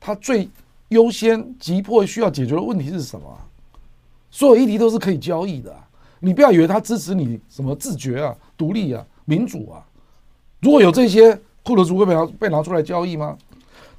[0.00, 0.48] 他最
[0.88, 3.26] 优先急迫需要解决的问题是什么？
[4.30, 5.74] 所有议题都是可以交易的，
[6.20, 9.84] 你不要以为他支持你什么自觉啊、独立啊、民主啊。
[10.60, 13.36] 如果有这些，库德族会被拿被拿出来交易吗？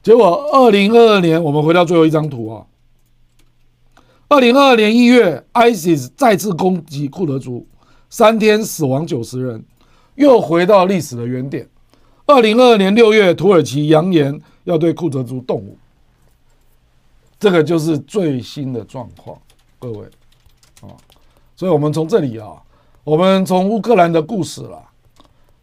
[0.03, 2.65] 结果，二零二二年，我们回到最后一张图啊，
[4.27, 7.67] 二零二二年一月，ISIS 再次攻击库德族，
[8.09, 9.63] 三天死亡九十人。
[10.15, 11.69] 又回到历史的原点。
[12.25, 15.77] 二零二二年六月，土耳其扬言要对库德族动武，
[17.39, 19.39] 这个就是最新的状况，
[19.77, 20.07] 各位
[20.81, 20.89] 啊，
[21.55, 22.59] 所以我们从这里啊，
[23.03, 24.89] 我们从乌克兰的故事啦，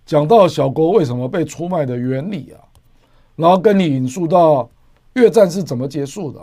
[0.07, 2.63] 讲到小国为什么被出卖的原理啊，
[3.37, 4.69] 然后跟你引述到
[5.15, 6.41] 越战是怎么结束的，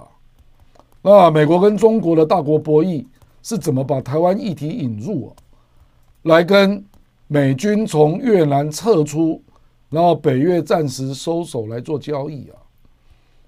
[1.02, 3.06] 那美国跟中国的大国博弈
[3.44, 5.36] 是怎么把台湾议题引入啊，
[6.24, 6.84] 来跟
[7.28, 9.42] 美军从越南撤出。
[9.90, 12.56] 然后北越暂时收手来做交易啊，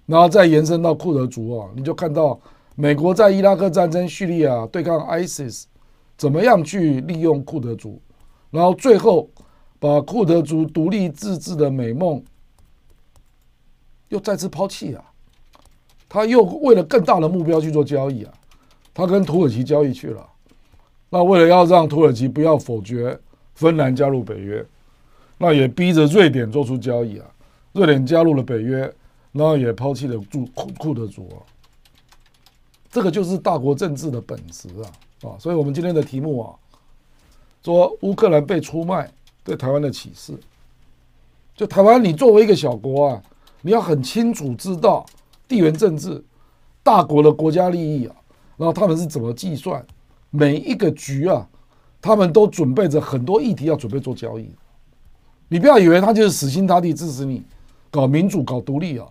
[0.06, 2.38] 然后再延伸到库德族啊，你就看到
[2.76, 5.64] 美国在伊拉克战争、叙利亚对抗 ISIS，
[6.18, 7.98] 怎么样去利用库德族，
[8.52, 9.30] 然后最后
[9.80, 12.22] 把库德族独立自治的美梦
[14.14, 15.04] 又再次抛弃啊，
[16.08, 18.32] 他又为了更大的目标去做交易啊，
[18.94, 20.24] 他跟土耳其交易去了，
[21.10, 23.20] 那为了要让土耳其不要否决
[23.56, 24.64] 芬兰加入北约。
[25.40, 27.26] 那也逼着瑞典做出交易啊，
[27.72, 28.82] 瑞典加入了北约，
[29.32, 31.42] 然后也抛弃了库库库德族啊，
[32.92, 35.36] 这个就是大国政治的本质啊啊！
[35.40, 36.54] 所以我们今天的题目啊，
[37.64, 39.12] 说乌克兰被出卖
[39.44, 40.38] 对台湾的启示，
[41.56, 43.24] 就台湾你作为一个小国啊，
[43.64, 45.04] 你要很清楚知道
[45.48, 46.24] 地缘政治、
[46.84, 48.16] 大国的国家利益啊，
[48.58, 49.84] 然后他们是怎么计算
[50.30, 51.48] 每一个局啊，
[52.02, 54.48] 他们都准备着很多议题要准备做交易。
[55.48, 57.44] 你不要以为他就是死心塌地支持你
[57.90, 59.08] 搞民主、搞独立啊，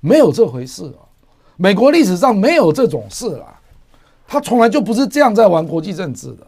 [0.00, 1.02] 没有这回事啊！
[1.56, 3.58] 美国历史上没有这种事啦，
[4.28, 6.46] 他从来就不是这样在玩国际政治的。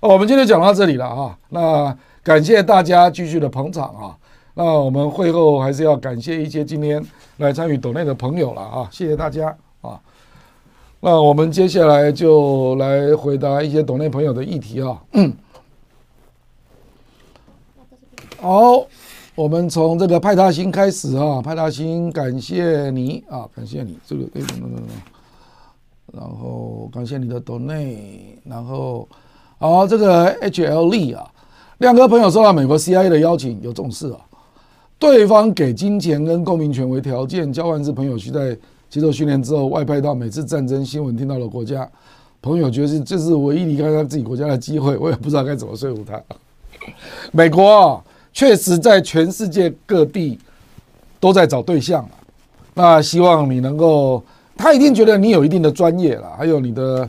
[0.00, 4.16] 哦，我们今天讲到这里了啊，那感谢大家继续的捧场啊，
[4.54, 7.04] 那我们会后还是要感谢一些今天
[7.38, 10.00] 来参与抖内的朋友了啊，谢谢大家啊。
[11.00, 15.02] 那我们接下来就来回答一些抖内朋友的议题啊。
[15.12, 15.32] 嗯
[18.40, 18.84] 好，
[19.36, 24.88] 我们从这个派大星开始啊，派大星，感谢你啊，感谢你这个哎等等等等，
[26.12, 29.08] 然后感谢你的 donate，然后
[29.58, 31.30] 好这个 H L Lee 啊，
[31.78, 34.18] 亮哥朋友收到美国 C I A 的邀请，有重视啊，
[35.02, 38.56] 对方给金钱跟公民权为条件，交换是朋友需在
[38.88, 41.90] 接受训练之后外派到每次战争新闻听到的国家，
[42.40, 46.22] 朋友觉得这是唯一离开他自己国家的机会，我也不知道该怎么说服他，
[47.32, 48.00] 美国。
[48.32, 50.38] 确实在全世界各地
[51.20, 52.08] 都在找对象，
[52.72, 54.22] 那希望你能够，
[54.56, 57.06] 他一定觉得你有一定的专业了，还有你的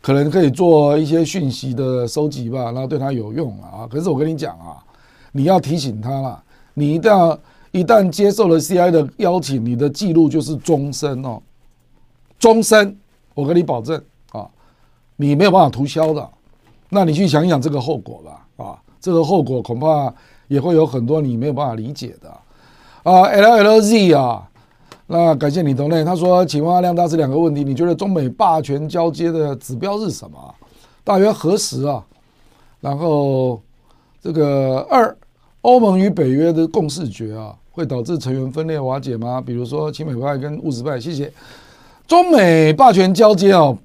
[0.00, 3.86] 可能可以做一些讯息的收集吧，然后对他有用啊。
[3.90, 4.80] 可是我跟你讲啊，
[5.32, 6.42] 你要提醒他了，
[6.74, 7.38] 你一旦
[7.70, 11.40] 一旦接受了 CI 的邀请，你的记录就是终身哦，
[12.38, 12.96] 终身，
[13.34, 14.02] 我跟你保证
[14.32, 14.48] 啊，
[15.16, 16.28] 你没有办法涂销的。
[16.88, 20.12] 那你去想一想这个后果吧，啊，这个后果恐怕。
[20.48, 22.28] 也会有很多你没有办法理解的
[23.04, 24.46] 啊，LLZ 啊，
[25.06, 26.04] 那感谢你同类。
[26.04, 30.54] 他说：“请问阿亮大师两个问题，你觉得中美霸权交接的指标是什么？
[31.02, 32.04] 大约何时啊？
[32.80, 33.62] 然后
[34.20, 35.16] 这个二，
[35.62, 39.40] 欧盟与北约的共识决啊，会导致成员分裂瓦解吗？
[39.40, 41.00] 比如说亲美派跟务实派？
[41.00, 41.32] 谢谢。
[42.06, 43.76] 中美霸权交接啊，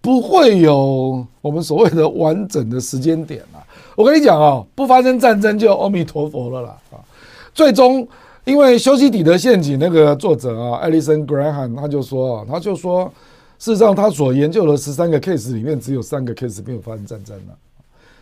[0.00, 3.62] 不会有我们所谓的完整的时间点啊。”
[3.96, 7.00] 我跟你讲啊，不发生战争就阿弥陀佛了啦啊！
[7.54, 8.06] 最终，
[8.44, 13.10] 因为修昔底德陷阱那个作者啊，艾利森·格兰汉他就说啊，他就说，
[13.58, 17.54] 事实上他所研究的十三个 case 里面，只有三个 case 没有发生战争了，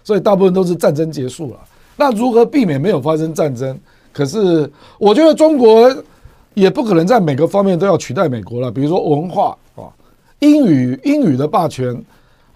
[0.05, 1.59] 所以大部分都是战争结束了。
[1.97, 3.79] 那如何避免没有发生战争？
[4.13, 5.95] 可是我觉得中国
[6.55, 9.89] 也不可能在每个方面都要取代美国了，比如说文化啊，
[10.41, 12.05] 英语英语的霸权。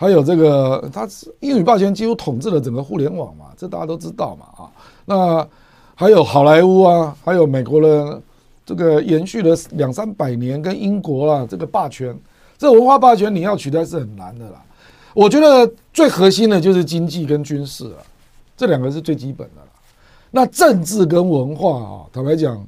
[0.01, 4.71] 还有这个，他是英语霸权几乎统治了整个互联网嘛，这大家都知道嘛啊。
[5.05, 5.45] 那
[5.97, 8.23] 还有好莱坞啊，还有美国的
[8.65, 12.17] 这个延续了两三百年，跟英国啦这个霸权，
[12.57, 14.63] 这文化霸权你要取代是很难的啦。
[15.15, 17.99] 我觉得最核心的就是经济跟军事啊，
[18.59, 19.63] 这两个是最基本的。
[20.31, 22.63] 那政治跟文化啊，坦白讲，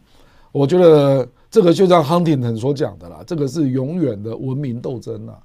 [0.52, 5.36] 我觉得这个就像 Huntington 所讲的啦，这个是永远的文明斗争啊，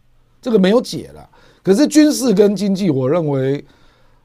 [0.42, 1.30] 这个没有解了。
[1.62, 3.66] 可是军事跟经济，我认为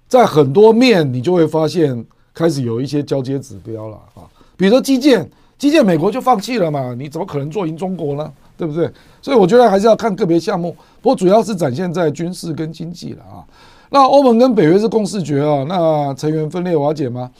[0.06, 4.22] 在很多面你就会发现开始有一些交接指标了啊，
[4.56, 8.32] 比如说基建，基建美国就放弃了嘛，你怎么可能做赢中国呢？
[8.56, 8.88] 对不对？
[9.22, 13.40] 所以我觉得还是要看个别项目，不过主要是展现在军事跟经济了啊。
[13.90, 17.30] 那欧盟跟北约是共识觉啊，那成员分裂瓦解吗？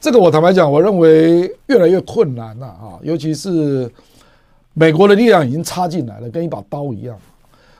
[0.00, 3.90] 这个我坦白讲，我认为越来越困难了啊，尤其是
[4.74, 7.18] 美国的力量已经插进来了，跟一把刀一样。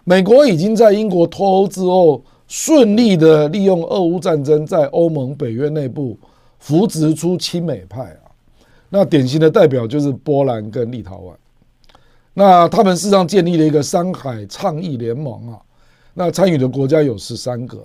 [0.03, 6.19] 美国已经在英国脱欧之后，顺利的利用俄乌战争，在欧盟、北约内部
[6.59, 8.27] 扶植出亲美派啊。
[8.89, 11.35] 那典型的代表就是波兰跟立陶宛。
[12.35, 15.61] 那他们事实上建立了一个山海倡议联盟啊，
[16.15, 17.79] 那参与的国家有十三个。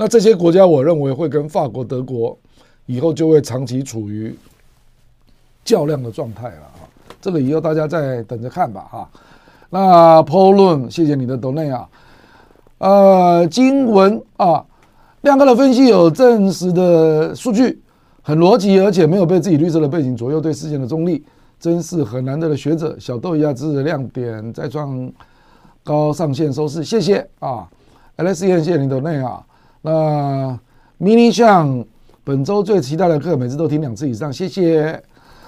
[0.00, 2.38] 那这些国家，我认为会跟法国、德国
[2.86, 4.32] 以后就会长期处于
[5.64, 6.86] 较量的状态了啊。
[7.20, 9.10] 这个以后大家再等着看吧哈。
[9.70, 11.88] 那 Paul Lun，谢谢你的 d o n a 啊。
[12.78, 14.64] 呃，经文啊，
[15.22, 17.82] 亮哥的分析有证实的数据，
[18.22, 21.24] 很逻辑，而且没有被自己绿色的背景左右对事件的中立，
[21.58, 22.96] 真是很难得的学者。
[23.00, 25.12] 小豆一下知识亮点再创
[25.82, 27.68] 高上限收视，谢谢啊。
[28.16, 29.44] Alex，谢谢你的 d o n a 啊。
[29.82, 30.58] 那
[31.00, 31.84] Mini 像
[32.24, 35.02] 本周最期待的课，每次都听两次以上，谢谢。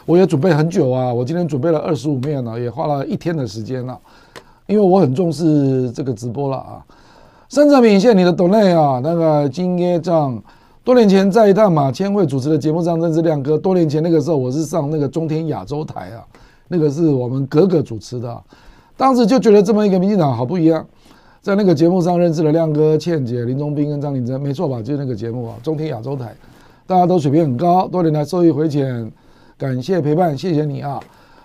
[0.06, 3.96] 我也准备很久啊，我今天准备了二十五面了，也花了一天的时间了，
[4.66, 6.82] 因为我很重视这个直播了啊。
[7.48, 10.42] 三者敏，谢你的 d o 啊，那个金耶帐，
[10.82, 13.58] 多年前在一趟马千惠主持的节目上认识亮哥。
[13.58, 16.24] 多年前那个时候，我是上那个中天亚洲台啊，
[16.66, 18.42] 那个是我们格格主持的，
[18.96, 20.84] 当时就觉得这么一个民进党好不一样。
[21.42, 24.82] 在那个节目上认识了亮哥、倩姐、林中斌跟张领珍，没错吧？
[24.82, 26.34] 就是那个节目啊，中天亚洲台，
[26.86, 29.10] 大家都水平很高，多年来受益匪浅，
[29.56, 31.00] 感谢陪伴，谢谢你啊。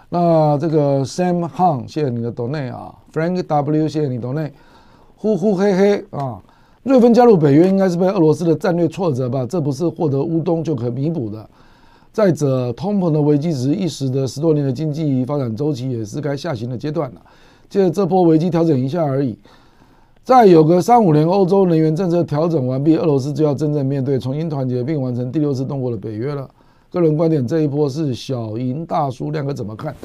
[0.09, 4.51] 那这个 Sam Hung，谢谢你的 donate 啊，Frank W，谢谢你 donate。
[5.15, 6.39] 呼呼嘿嘿啊！
[6.83, 9.45] 瑞芬加入北约应该是被俄罗斯的战略挫折吧？
[9.49, 11.49] 这不是获得乌东就可弥补的。
[12.11, 17.21] 再者，通膨的危机只是一时的，十多年的经济发展周期也是该下行的阶段了。
[17.67, 19.37] 借着这波危机调整一下而已。
[20.25, 26.49] 再有个三五年，欧洲能源政策调整完毕，俄罗斯就要真正面对重新团结并完成第六次动过的北约了。
[26.91, 29.95] 个人观点，这一波是小赢大输，亮哥怎么看？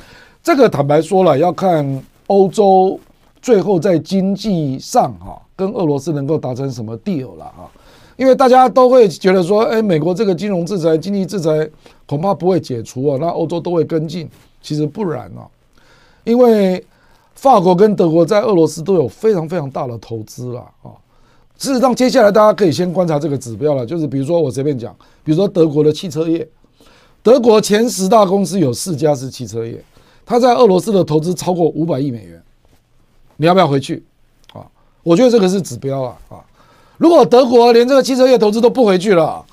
[0.43, 3.01] 这个坦白说了，要看欧洲。
[3.41, 7.71] 最后在经济上哈，跟俄罗斯能够达成什么 deal 了哈？
[8.19, 11.67] 因为大家都会觉得说，哎，美国这个金融制裁、经济制裁
[12.05, 14.29] 恐怕不会解除啊，那欧洲都会跟进。
[14.61, 15.49] 其实不然哦，
[16.25, 16.85] 因为
[17.35, 20.93] 法国跟德国在俄罗斯都有非常非常大的投资了啊。
[21.59, 26.49] 事实上，接下来大家可以先观察这个指标了，就是比如说我随便讲，比如说德国的汽车业，
[27.23, 29.83] 德国前十大公司有四家是汽车业，
[30.25, 32.43] 它在俄罗斯的投资超过五百亿美元。
[33.37, 34.03] 你要不要回去？
[34.55, 34.65] 啊，
[35.03, 36.37] 我觉得这个是指标啊啊！
[36.97, 39.45] 如果德国连这个汽车业投资都不回去了，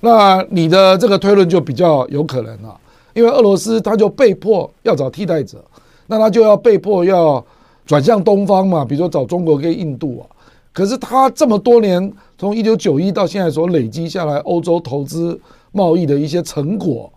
[0.00, 2.78] 那你的这个推论就比较有可能了，
[3.14, 5.64] 因为俄罗斯他就被迫要找替代者，
[6.06, 7.44] 那他就要被迫要
[7.86, 10.22] 转向东方嘛，比如说找中国跟印度啊。
[10.72, 15.40] 可是他这么多年从一九九一到现在所累积下来欧洲投资
[15.72, 17.12] 贸易的一些成果，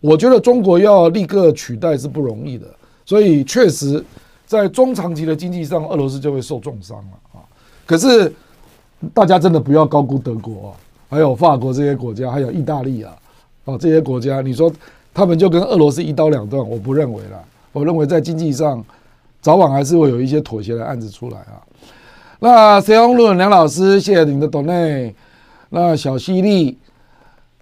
[0.00, 2.66] 我觉得中国要立刻取代是不容易的，
[3.04, 4.04] 所以确实。
[4.50, 7.38] 在中长期的经济上，俄罗斯就会受重伤了啊！
[7.86, 8.34] 可是
[9.14, 10.74] 大家真的不要高估德国啊，
[11.08, 13.16] 还有法国这些国家，还有意大利啊，
[13.64, 14.68] 啊这些国家，你说
[15.14, 16.68] 他们就跟俄罗斯一刀两断？
[16.68, 17.38] 我不认为啦，
[17.72, 18.84] 我认为在经济上
[19.40, 21.60] 早晚还是会有一些妥协的案子出来啊。
[22.40, 25.14] 那谁红论梁老师，谢谢你的 donate。
[25.70, 26.78] 那小犀利，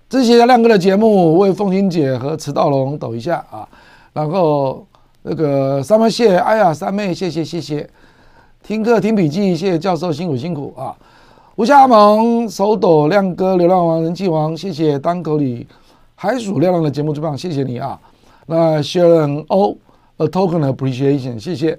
[0.08, 3.68] 这些亮哥的节目为凤欣姐和迟到龙抖一下啊，
[4.12, 4.84] 然后。
[5.22, 7.86] 那个三妹谢，哎呀，三妹谢谢谢谢，
[8.62, 10.96] 听课听笔记，谢谢教授辛苦辛苦啊！
[11.56, 15.66] 吴夏萌手抖亮哥流浪王人气王，谢谢单口里
[16.14, 18.00] 海鼠亮亮的节目最棒，谢谢你啊！
[18.46, 19.76] 那 Sharon O
[20.18, 21.78] a token appreciation，谢谢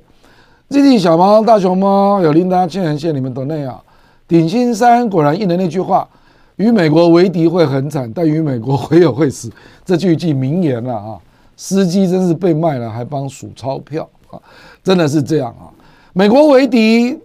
[0.69, 3.79] ZD 小猫大熊猫有琳达亲人，线你们都那样！
[4.27, 6.07] 顶新山果然应了那句话，
[6.55, 9.51] 与美国为敌会很惨，但与美国 会友会死，
[9.83, 11.19] 这句句名言了啊！
[11.57, 14.39] 司机真是被卖了，还帮数钞票啊！
[14.83, 15.67] 真的是这样啊！
[16.13, 17.17] 美国为敌，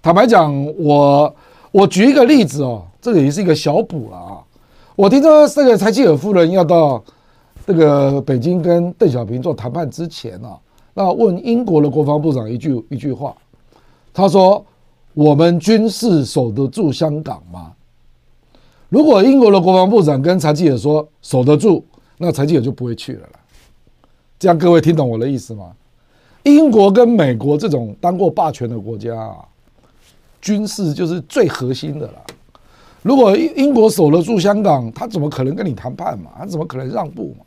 [0.00, 1.34] 坦白讲，我
[1.72, 4.38] 我举一个例子哦，这个也是一个小补了啊。
[4.94, 7.02] 我听说这个柴契尔夫人要到
[7.66, 10.58] 这个北京跟邓小平做谈判之前啊，
[10.94, 13.34] 那问英国的国防部长一句一句话，
[14.12, 14.64] 他说
[15.14, 17.72] ：“我们军事守得住香港吗？”
[18.90, 21.82] 如果英国的国防部长跟柴契尔说守得住，
[22.18, 23.38] 那柴契尔就不会去了啦。
[24.38, 25.72] 这样各位听懂我的意思吗？
[26.42, 29.38] 英国跟美国这种当过霸权的国家啊，
[30.42, 32.14] 军事就是最核心的了。
[33.00, 36.32] 如果英国守得住香港，他怎么可能跟你谈判嘛？
[36.36, 37.44] 他怎么可能让步嘛？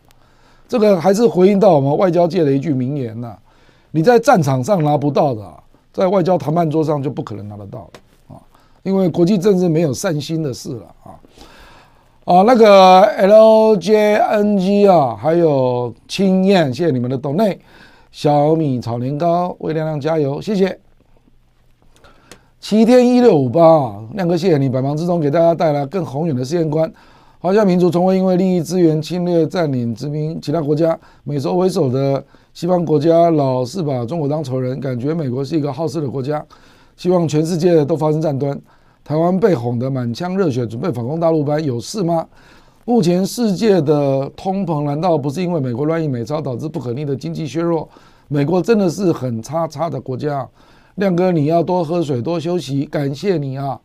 [0.68, 3.36] 这个还是回应到我们外交界的一句名言呐：
[3.92, 5.42] 你在战场上拿不到的，
[5.94, 7.90] 在外交谈判桌上就不可能拿得到
[8.28, 8.42] 啊！
[8.84, 11.14] 因为国际政治没有善心的事了啊。
[12.26, 17.60] 啊，那个 LJNG 啊，还有青燕，谢谢你们的 donate。
[18.12, 20.80] 小米炒年糕，为亮亮加油，谢谢。
[22.60, 26.92] 七天一六五八，亮哥谢谢你，百忙之中给大家带来更宏远的世界观。
[27.46, 36.44] 华夏民族从未因为利益资源侵略占领殖民其他国家，美洲为首的西方国家老是把中国当仇人，感觉美国是一个好事的国家，
[36.98, 38.60] 希望全世界都发生战端。
[39.04, 42.26] 台湾被哄得满腔热血，准备反攻大陆般，有事吗？
[42.84, 47.88] 目前世界的通膨难道不是因为美国乱印美钞导致不可逆的经济削弱？
[48.28, 50.50] 美国真的是很差差的国家。
[50.96, 53.80] 亮哥，你要多喝水，多休息，感谢你啊。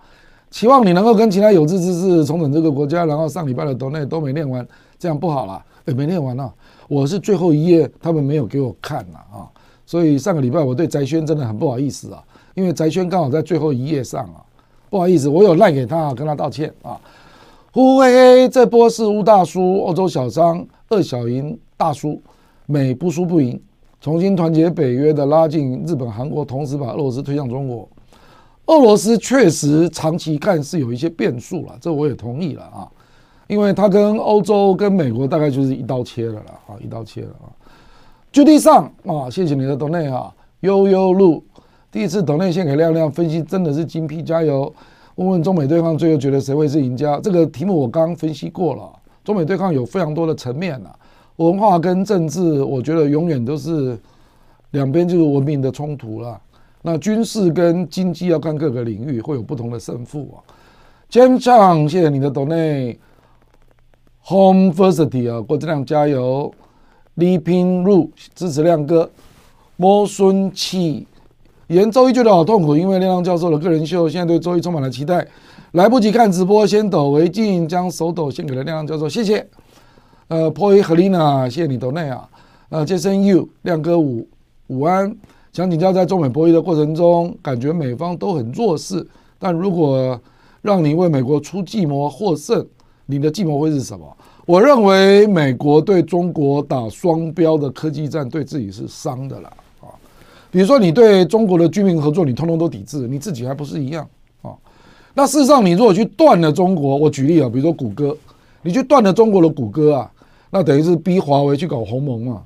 [0.51, 4.67] 期望你能够跟其他有志之士重整这个国家，然后上礼拜的都内都没念完，
[4.99, 5.65] 这样不好了。
[5.87, 6.53] 诶，没念完了，
[6.89, 9.49] 我是最后一页，他们没有给我看了啊，
[9.87, 12.23] 所以上个礼拜我对翟轩真的很不好意思啊，
[12.55, 14.45] 因为翟轩刚好在最后一页上啊，
[14.91, 17.01] 不好意思，我有赖给他，跟他道歉啊。
[17.73, 18.13] 呼嘿
[18.43, 22.21] 嘿，这波是乌大叔，欧洲小商二小赢大叔，
[22.67, 23.59] 美不输不赢，
[24.01, 27.89] 重新团结北约的拉近日本、韩国，同时把俄罗斯推向中国。
[28.71, 32.87] 俄罗斯确实长期看是有一些变数了，这我也同意了啊，
[33.49, 37.51] 因为他跟欧洲、跟美国大概就是一刀切了了啊，一刀切了啊。
[38.31, 41.43] 就地上啊，谢谢你的抖内啊，悠悠路
[41.91, 44.73] 第一次抖内献给亮亮分析真的是精辟，加油！
[45.17, 47.19] 问问中美对抗最后觉得谁会是赢家？
[47.21, 48.89] 这个题目我刚分析过了，
[49.25, 50.95] 中美对抗有非常多的层面啊，
[51.37, 53.99] 文化跟政治，我觉得永远都是
[54.71, 56.41] 两边就是文明的冲突了。
[56.83, 60.41] 那军事跟经济要看各个领域会有不同的胜负啊。
[61.11, 66.55] James Chang，谢谢你的 donate，Home University 啊，郭志亮加油。
[67.15, 69.11] 李平路支持亮哥。
[69.77, 71.07] 摸孙气，
[71.69, 75.27] 演周一觉得好痛苦，因为亮亮教授的个人秀，现在对周一充满了期待。
[75.73, 79.49] 来不及看直播，先抖为敬，将手抖献给了亮亮教授，谢谢。
[80.29, 82.29] 呃，Poi Helena，谢谢你 donate 啊。
[82.69, 84.29] 呃，Jason You，亮哥午
[84.67, 85.17] 午安。
[85.53, 89.05] 想请教，在中美博弈的过程中，感觉美方都很弱势。
[89.39, 90.19] 但如果
[90.63, 92.65] 让你为美国出计谋获胜，
[93.07, 94.17] 你的计谋会是什么？
[94.47, 99.53] 我认为美国对中国打双标的科技战，对自己是伤的啦。
[99.81, 99.91] 啊，
[100.53, 104.09] 比如说你对中国的军民合作，你通通都抵制，你自己还不是一样
[104.43, 104.53] 啊？
[105.15, 108.17] 那事实上，你如果去断了中国，我举例啊，比如说谷歌，
[108.63, 110.13] 你去断了中国的谷歌啊，
[110.51, 112.43] 那等于是逼华为去搞鸿蒙嘛。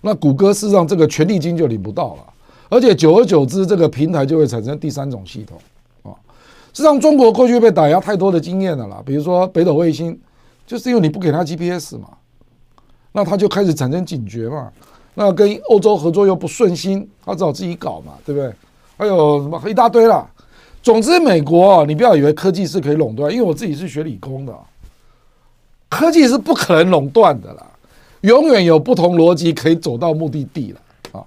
[0.00, 2.22] 那谷歌事实上这个权利金就领不到了。
[2.70, 5.58] 而且久而久之，这个平台就会产生第三种系统，
[6.04, 6.14] 啊，
[6.72, 10.16] 实际上中国过去被打压太多的经验了啦，比如说北斗卫星，
[10.68, 12.10] 就是因为你不给他 GPS 嘛，
[13.10, 14.70] 那他就开始产生警觉嘛，
[15.14, 18.54] 那跟欧洲合作又不顺心，他只好自己搞嘛，对不对？
[18.96, 20.24] 还有什么一大堆啦。
[20.80, 24.56] 总之，美国你不要以为科技是可以垄断，因为我自己是学理工的，
[25.88, 27.66] 科技是不可能垄断的啦，
[28.20, 30.80] 永远有不同逻辑可以走到目的地了
[31.18, 31.26] 啊，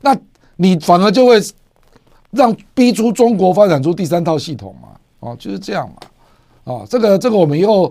[0.00, 0.18] 那。
[0.62, 1.40] 你反而就会
[2.32, 4.88] 让逼出中国发展出第三套系统嘛？
[5.20, 6.74] 哦，就是这样嘛？
[6.74, 7.90] 啊，这个这个我们以后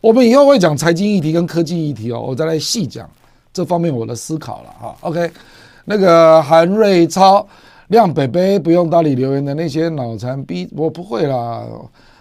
[0.00, 3.08] 我们以后会讲财经议题跟科技议题哦，我再来细讲
[3.52, 4.96] 这方面我的思考了哈。
[5.02, 5.30] OK，
[5.84, 7.46] 那个韩瑞超
[7.86, 11.64] 亮北北不用搭理留言的那些脑残逼，我不会啦，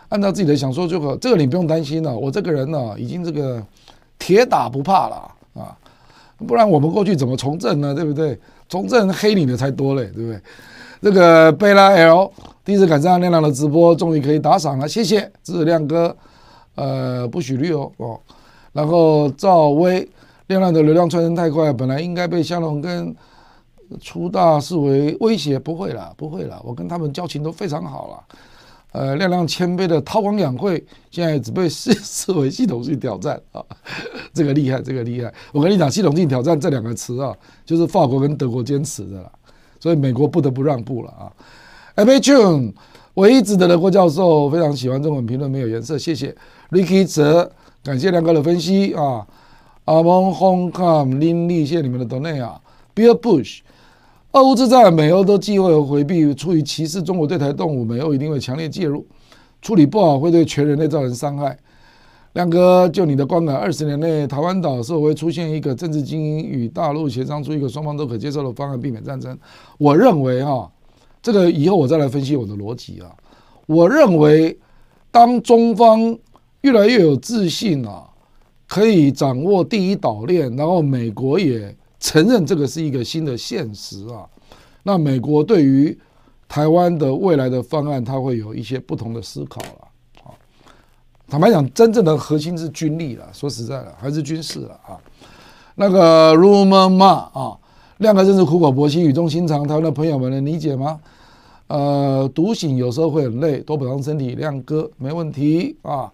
[0.09, 3.65] 按照自己的想说就可，这个你不用担心了，我这个人呢已经这个
[4.19, 5.75] 铁打不怕了啊，
[6.45, 7.95] 不然我们过去怎么从政呢？
[7.95, 8.39] 对不对？
[8.69, 10.41] 从政黑你的才多嘞，对不对？
[11.01, 12.31] 这个贝拉 L
[12.65, 16.15] 第一次赶上亮亮的直播，终于可以打赏了，谢谢支持亮哥。
[16.75, 18.19] 呃，不许绿哦哦。
[18.73, 20.07] 然后赵薇，
[20.47, 23.15] 亮亮的流量窜升太快，本来应该被香龙跟
[24.01, 28.37] 出大视为威胁，不会啦，不会啦，我跟他们交情都非常好了。
[28.97, 33.63] 呃，亮亮谦卑的韬光养晦，现在只被视视为系统性挑战啊，
[34.33, 35.31] 这个厉害，这个厉害。
[35.51, 37.31] 我跟你讲，系统性挑战这两个词啊，
[37.63, 39.31] 就是法国跟德国坚持的啦，
[39.79, 41.31] 所以美国不得不让步了啊。
[41.93, 42.73] M H N，
[43.13, 46.35] 唯一值得的郭教授非常喜欢中文评论，没有颜色，谢谢。
[46.71, 47.51] Ricky 泽，
[47.83, 49.27] 感谢亮哥的分析啊。
[49.85, 52.59] 阿蒙 Hong Kong 林立，谢谢你们的 donate 啊。
[52.95, 53.59] Bill Bush。
[54.37, 59.03] 俄乌之战，美欧都忌讳和回避，出于歧视中国对台动武，美欧一定会强烈介入，
[59.63, 61.57] 处理不好会对全人类造成伤害。
[62.33, 69.35] 亮哥，就你的观感，二十年内台湾岛是否会出现一个政治精英与大陆协商出一个双方都可接受的方案，避免战争？
[69.79, 70.71] 我认为哈，
[71.19, 73.09] 这个以后我再来分析我的逻辑啊。
[73.65, 74.55] 我认为，
[75.09, 76.15] 当中方
[76.61, 78.03] 越来越有自信啊，
[78.67, 81.75] 可以掌握第一岛链，然后美国也。
[81.99, 84.27] 承认这个是一个新的现实啊，
[84.83, 85.97] 那美国对于
[86.47, 89.87] 台湾的未来的方案，它会有一些不同的思考了
[90.23, 90.31] 啊。
[91.27, 94.97] 坦白讲，真正的核心是军力了，说实在的，还是军事了啊。
[95.75, 97.57] 那个 rumor 嘛啊，
[97.97, 100.99] 亮哥真是苦口婆心、语重心长，台湾的朋友们能理解吗？
[101.67, 106.09] 呃，独行有时候会很累，多补偿身体，亮哥没问题啊。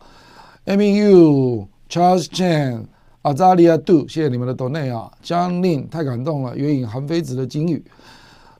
[0.65, 2.85] M U Charles Chan、
[3.23, 7.81] 阿扎利亚杜，谢谢你们的 donate 啊，John Lin 太感动了，援引韩非子的金语，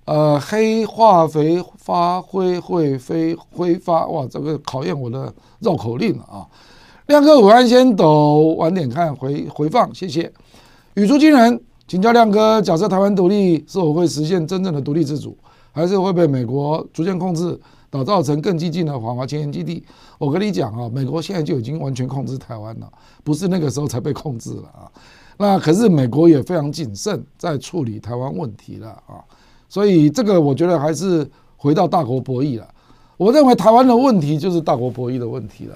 [0.06, 6.48] 呃，黑化肥发灰会飞挥发，哇，这个考验我的绕口令了啊！
[7.07, 10.31] 亮哥，午安先抖，晚点看回回放，谢谢。
[10.94, 15.38] 语出惊人，请教亮哥，假设台湾独立，是否会实现真正的独立自主，
[15.73, 17.60] 还是会被美国逐渐控制？
[17.94, 19.84] 打造成更激进的反华前沿基地，
[20.18, 22.91] 我跟你讲啊，美国现在就已经完全控制台湾了，
[23.24, 24.90] 不是那个时候才被控制了啊。
[25.38, 29.22] 那可是美国也非常谨慎在处理台湾问题了啊，
[29.70, 32.68] 所以这个我觉得还是回到大国博弈了。
[33.15, 35.76] 我认为台湾的问题就是大国博弈的问题了。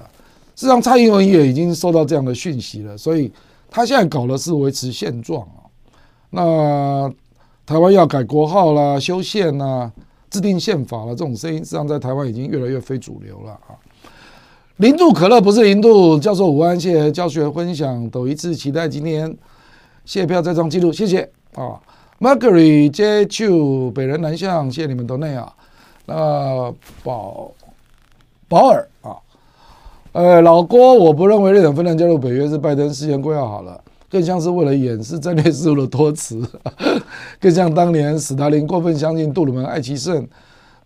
[0.56, 3.32] 事实上，蔡英文也已经收到这样的讯息了，所以
[3.70, 5.70] 他现在搞的是维持现状啊。
[6.30, 7.08] 那
[7.64, 9.92] 台湾要改国号啦，修宪啦。
[10.30, 13.74] 制定宪法了，这种声音实际上在台湾已经越来越非主流了啊！
[14.76, 19.36] 零度可乐不是零度，教授午安，谢谢教学分享，抖一次期待今天
[20.04, 21.80] 谢票再创纪录，谢谢啊
[22.20, 25.52] ！Mercury J Two 北人南向，谢谢你们都内啊！
[26.06, 26.72] 那
[27.02, 27.50] 宝
[28.48, 29.16] 宝尔啊，
[30.12, 33.80] 呃，老郭，我不认为日本芬兰加入北约是拜登事先规划好了。
[34.10, 36.42] 更像是为了掩饰战略失误的托词，
[37.38, 40.26] 更像当年史达林过分相信杜鲁门、艾奇圣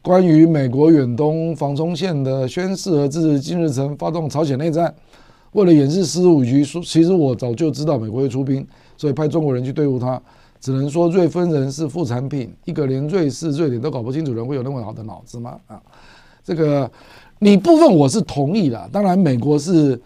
[0.02, 4.92] 关于美国远东防冲线的宣誓和支持金日成发动朝鲜内战，
[5.52, 8.66] 为了掩饰失误，与其说其实我早就知道美国会出兵，
[8.96, 10.20] 所以派中国人去对付他。
[10.60, 15.56] 只能说瑞芬人是副产品，一个连瑞士、瑞典都搞不清楚人会有那么好的脑子吗？
[15.68, 15.80] 啊，
[16.44, 16.90] 这个
[17.38, 20.00] 你部分我是同意的，当然美国是。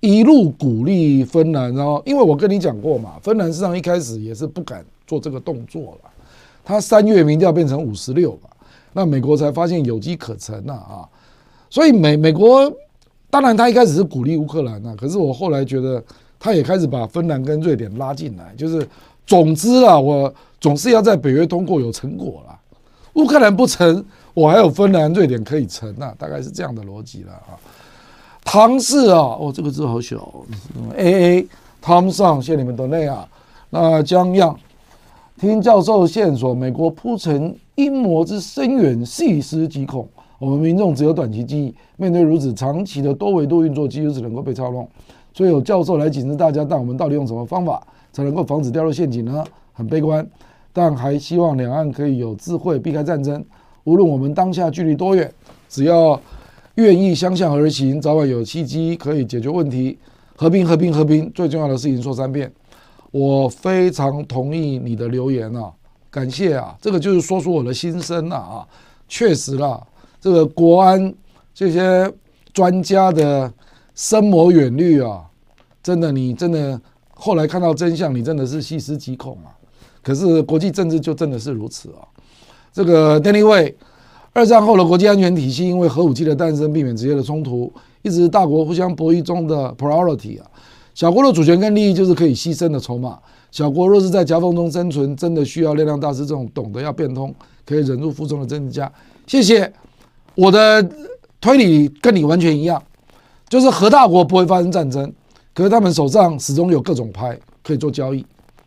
[0.00, 6.10] 一路鼓励芬兰，然后因为我跟你讲过嘛，芬兰实际上一开始也是不敢做这个动作了，
[6.64, 8.48] 他三月民调变成五十六嘛，
[8.94, 11.04] 那美国才发现有机可乘呐啊，
[11.68, 12.72] 所以美美国
[13.28, 16.02] 当然他一开始是鼓励乌克兰呐，可是我后来觉得
[16.38, 18.88] 他也开始把芬兰跟瑞典拉进来，就是
[19.26, 22.58] 总之啊，我总是要在北约通过有成果了，
[23.14, 24.02] 乌克兰不成，
[24.32, 27.52] 我还有芬兰、瑞典可以成呐，大概是这样的逻辑了啊。
[28.44, 30.28] 唐氏啊，哦，这个字好小。
[30.96, 31.48] A A
[31.80, 33.26] 汤上，谢谢你们的内啊。
[33.70, 34.58] 那江样
[35.38, 40.08] 听教授线索，美国铺陈阴谋之深远，细思极恐。
[40.38, 44.88] 我们民众只有短期记忆，面对如此长期的多维度运作，几乎只能够被操弄。
[45.32, 47.80] 所以有教授来警示大家，但我们到底用什么方法
[48.12, 49.44] 才能够防止掉入陷阱呢？
[49.72, 50.26] 很悲观，
[50.72, 53.44] 但还希望两岸可以有智慧避开战争。
[53.84, 55.32] 无论我们当下距离多远，
[55.68, 56.20] 只要。
[56.80, 59.98] 愿意相向而行，早晚有契机可以解决问题。
[60.36, 62.50] 和平，和平，和平，最重要的事情说三遍。
[63.10, 65.70] 我非常同意你的留言啊，
[66.10, 68.66] 感谢啊，这个就是说出我的心声了啊。
[69.06, 69.78] 确实啦，
[70.20, 71.12] 这个国安
[71.52, 72.10] 这些
[72.52, 73.52] 专家的
[73.94, 75.22] 深谋远虑啊，
[75.82, 76.80] 真的，你真的
[77.14, 79.52] 后来看到真相，你真的是细思极恐啊。
[80.02, 82.08] 可是国际政治就真的是如此啊。
[82.72, 83.76] 这个 Danny Way。
[84.32, 90.46] 二战后的国际安全体系，因为核武器的诞生，避免直接的冲突，一直是大国互相博弈中的 priority 啊。
[90.94, 93.18] 小国的主权跟利益就是可以牺牲的筹码。
[93.50, 97.34] 小国若是在夹缝中生存，真的需要亮亮大师这种懂得要变通、
[97.66, 98.90] 可以忍辱负重的政治家。
[99.26, 99.72] 谢谢，
[100.36, 100.88] 我的
[101.40, 102.80] 推理跟你完全一样，
[103.48, 105.12] 就是核大国不会发生战争，
[105.52, 108.24] 可是他们手上始终有各种牌可以做交易，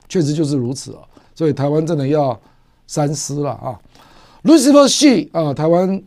[0.10, 1.00] 确实就是如此啊。
[1.34, 2.38] 所以台湾真的要
[2.86, 3.80] 三思了啊。
[4.44, 6.02] Lucifer 谢啊，台湾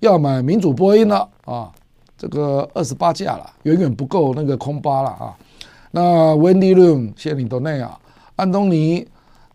[0.00, 1.70] 要买民主波音了啊，
[2.16, 5.36] 这个二十八架了，远远不够那个空巴了啊。
[5.90, 7.98] 那 Wendy Room 谢谢你 donate 啊，
[8.36, 9.06] 安东尼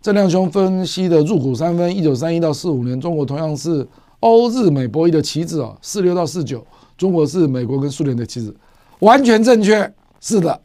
[0.04, 3.88] 郑亮兄分析的入股三分，一九三一到四五年，中国同样是
[4.20, 6.64] 欧日美博弈的棋子啊，四六到四九，
[6.96, 8.56] 中国是美国跟苏联的棋子，
[9.00, 9.92] 完全正确，
[10.22, 10.62] 是的。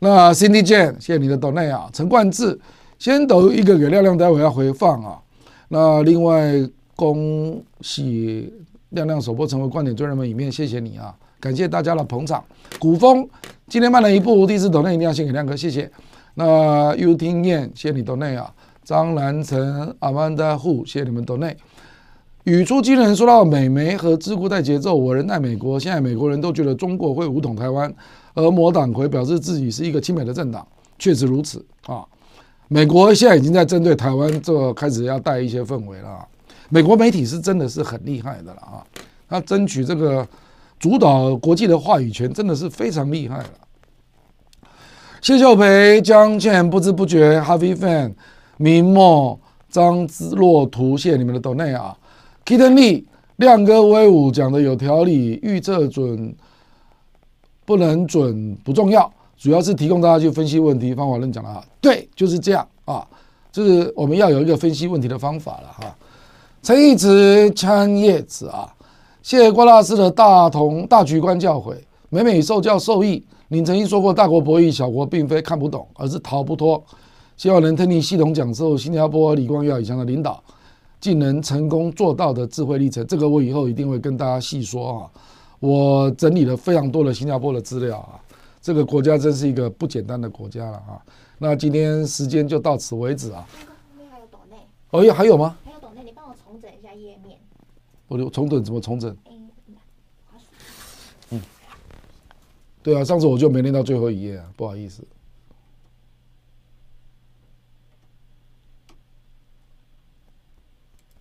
[0.00, 2.58] 那 Cindy Jane 谢谢你的 d o n a t 啊，陈冠志
[2.98, 5.20] 先抖一个给亮亮，待会要回放啊。
[5.68, 6.68] 那另外。
[7.00, 8.52] 恭喜
[8.90, 11.16] 亮亮首播成为观点最热门影片，谢谢你啊！
[11.40, 12.44] 感谢大家的捧场。
[12.78, 13.26] 古风
[13.68, 15.90] 今天慢了一步，第一次抖内一定要献给亮哥，谢谢。
[16.34, 18.52] 那又听燕，谢谢你抖内啊！
[18.84, 21.56] 张兰成、阿曼达户，谢谢你们抖内。
[22.44, 27.90] 语出惊人，说到美媒和智库带节奏，我人在美国，现在美国人都觉得中国会武统台湾，
[28.34, 30.68] 而某党魁表示自己是一个亲美的政党，
[30.98, 32.04] 确实如此啊！
[32.68, 36.26] 美国现在已经在针对台湾，这开始要带一些氛围了。
[36.70, 38.86] 美国媒体是真的是很厉害的了啊！
[39.28, 40.26] 他争取这个
[40.78, 43.50] 主导国际的话语权，真的是非常厉害了。
[45.20, 48.14] 谢秀培、江倩，不知不觉，Happy Fan，
[48.56, 49.38] 明末、
[49.68, 51.96] 张之洛图，谢谢你们的豆内啊
[52.46, 53.04] ！Kitten Lee，
[53.36, 56.34] 亮哥威武讲的有条理，预测准
[57.64, 63.06] 不能准不重要，主要是提供大家去分析问题方法论讲的啊，对，就是这样啊，
[63.52, 65.96] 就是我们要有一个分析问题的方法了哈。
[66.62, 68.70] 陈义慈参叶子啊，
[69.22, 71.74] 谢谢郭大师的大同大局观教诲，
[72.10, 73.26] 每每受教受益。
[73.48, 76.82] 您曾经说过，大国博弈，小国并非看不懂，而是逃不脱。
[77.38, 80.42] 希望能听你系统讲授新加坡李光耀以上的领导，
[81.00, 83.06] 竟能成功做到的智慧历程。
[83.06, 85.10] 这个我以后一定会跟大家细说啊。
[85.60, 88.20] 我整理了非常多的新加坡的资料啊，
[88.60, 91.00] 这个国家真是一个不简单的国家了啊。
[91.38, 93.46] 那今天时间就到此为止啊。
[93.48, 94.56] 后面还有抖内。
[94.90, 95.56] 哦，呀，还有吗？
[95.64, 97.38] 还有抖内，你帮我重整一下页面。
[98.10, 99.16] 我就重整怎么重整？
[99.30, 99.50] 嗯，
[101.30, 101.40] 嗯，
[102.82, 105.06] 对啊，上次我就没念到最后一页啊，不好意思。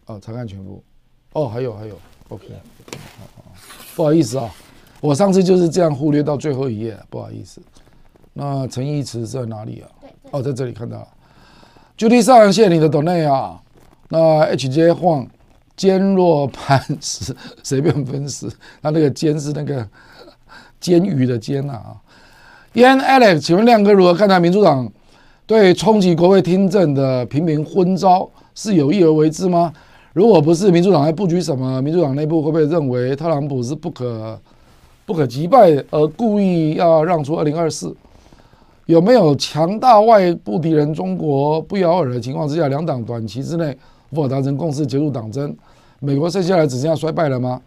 [0.08, 0.84] 哦，查看全部。
[1.34, 1.96] 哦，还有还有
[2.30, 2.48] ，OK。
[3.96, 4.52] 不好意思啊，
[5.00, 7.62] 我上次就是这样忽略到最后一页，不好意思。
[8.34, 9.92] 那陈义慈在哪里啊？
[10.32, 11.08] 哦，在这里看到了。
[11.96, 13.62] Judy 上，谢谢你的 donate 啊。
[14.08, 14.18] 那
[14.56, 15.28] HJ 晃
[15.80, 17.34] 坚若磐石，
[17.64, 18.50] 随便分尸。
[18.82, 19.88] 他那个坚是那个
[20.78, 21.96] 监狱的监啊。
[22.74, 24.92] Ian Alex，请问亮哥如何看待民主党
[25.48, 29.72] 对冲击国会听证的频频昏招，是有意而为之吗？
[30.12, 34.38] 如果不是民主党在布局什么，民主党内部会不会认为特朗普是不可
[35.06, 37.96] 不可击败，而故意要让出二零二四？
[38.86, 43.78] 有没有强大外部敌人中国不咬耳的情况之下，两党短期之内
[44.12, 45.56] 无法达成共识，结束党争？
[46.00, 47.62] 美国剩下来只剩下衰败了吗？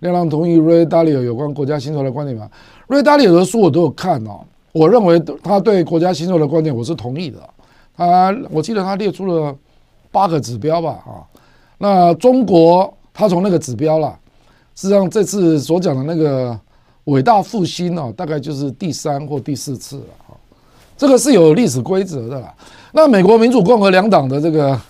[0.00, 2.48] 亮亮同意 Ray Dalio 有关国家兴衰的观点吗
[2.86, 4.40] ？Ray Dalio 的书我都有看哦，
[4.72, 7.38] 我认为他对国家兴衰的观点我是同意的。
[7.96, 9.52] 他我记得他列出了
[10.12, 11.26] 八个指标吧，啊。
[11.78, 14.16] 那中国，他从那个指标啦，
[14.76, 16.56] 实际上这次所讲的那个
[17.04, 20.36] 伟大复兴哦，大概就是第三或第四次了哈，
[20.96, 22.54] 这个是有历史规则的啦。
[22.92, 24.80] 那美国民主共和两党的这个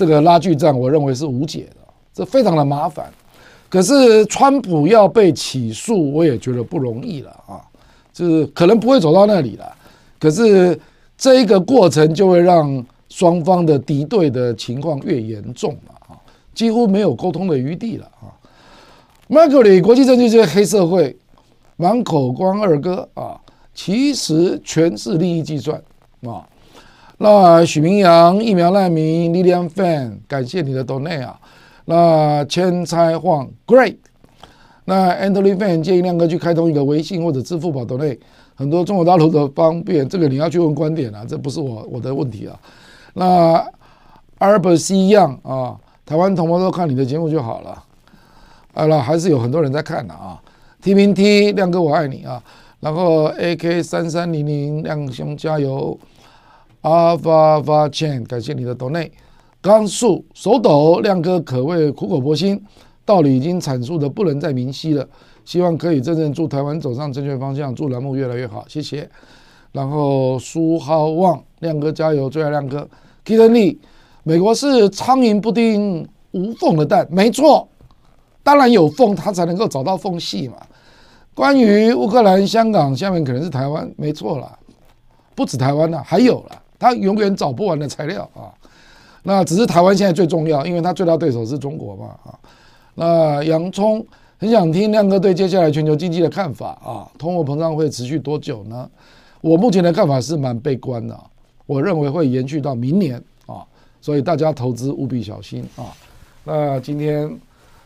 [0.00, 1.76] 这个拉锯战，我认为是无解的，
[2.14, 3.12] 这非常的麻烦。
[3.68, 7.60] 可是川普要被起诉，我也觉得不容易了啊，
[8.10, 9.76] 就是可能不会走到那里了。
[10.18, 10.80] 可是
[11.18, 12.82] 这一个过程就会让。
[13.12, 16.14] 双方的敌对的情况越严重了啊，
[16.54, 18.30] 几乎没有沟通的余地了啊。
[19.26, 21.16] 麦克里国际政治界黑社会，
[21.76, 23.36] 满口光二哥啊，
[23.74, 25.76] 其实全是利益计算
[26.22, 26.46] 啊。
[27.22, 31.38] 那许明阳疫苗难民 Lilian Fan，感谢你的 donate 啊。
[31.84, 33.96] 那千猜晃 Great，
[34.86, 38.18] 那 Anthony Fan 建议亮哥去开通一个微信或者支付宝 donate，
[38.54, 42.58] 很多中国大陆的方便，这个你要去问观点啊，这不是我我的问题啊。
[43.12, 43.62] 那
[44.38, 45.76] Albert 一样啊，
[46.06, 47.84] 台湾同胞都看你的节目就好了。
[48.72, 50.40] 啊了，还是有很多人在看的啊。
[50.80, 52.42] T 平 T 亮哥我爱你啊。
[52.80, 55.98] 然后 AK 三三零零亮兄加油。
[56.82, 59.10] 阿发发倩感谢你的 donate。
[59.60, 62.62] 刚树手抖亮哥可谓苦口婆心，
[63.04, 65.06] 道理已经阐述的不能再明晰了。
[65.44, 69.08] 希望可以真正祝台湾走上正确方向，祝栏目越来越好，谢谢。
[69.72, 72.88] 然后苏浩旺，亮哥加油，最爱亮哥。
[73.24, 73.76] Kitten Lee，
[74.22, 77.68] 美国是苍蝇不叮无缝的蛋，没错，
[78.42, 80.56] 当然有缝，它才能够找到缝隙嘛。
[81.34, 84.58] 关于乌克兰、香港，下面可能是台湾，没错了，
[85.34, 88.50] 不止台湾了，还有了，他永远找不完的材料啊。
[89.22, 92.34] 那只是台湾现在最重要，因为他最大对手是中国嘛啊。
[92.94, 94.04] 那洋葱
[94.38, 98.90] 很想听亮哥对接下来全球经济的看法啊，通货膨胀会持续多久呢？
[99.42, 101.18] 我目前的看法是蛮悲观的，
[101.66, 103.64] 我认为会延续到明年啊，
[104.00, 105.84] 所以大家投资务必小心啊。
[106.44, 107.30] 那今天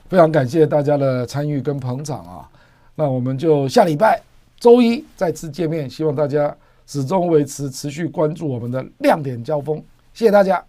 [0.08, 2.48] 非常感谢大家的参与跟捧场啊，
[2.94, 4.22] 那我们就下礼拜
[4.58, 6.54] 周一再次见面，希望大家
[6.86, 9.82] 始终维持持续关注我们的亮点交锋，
[10.12, 10.65] 谢谢大家。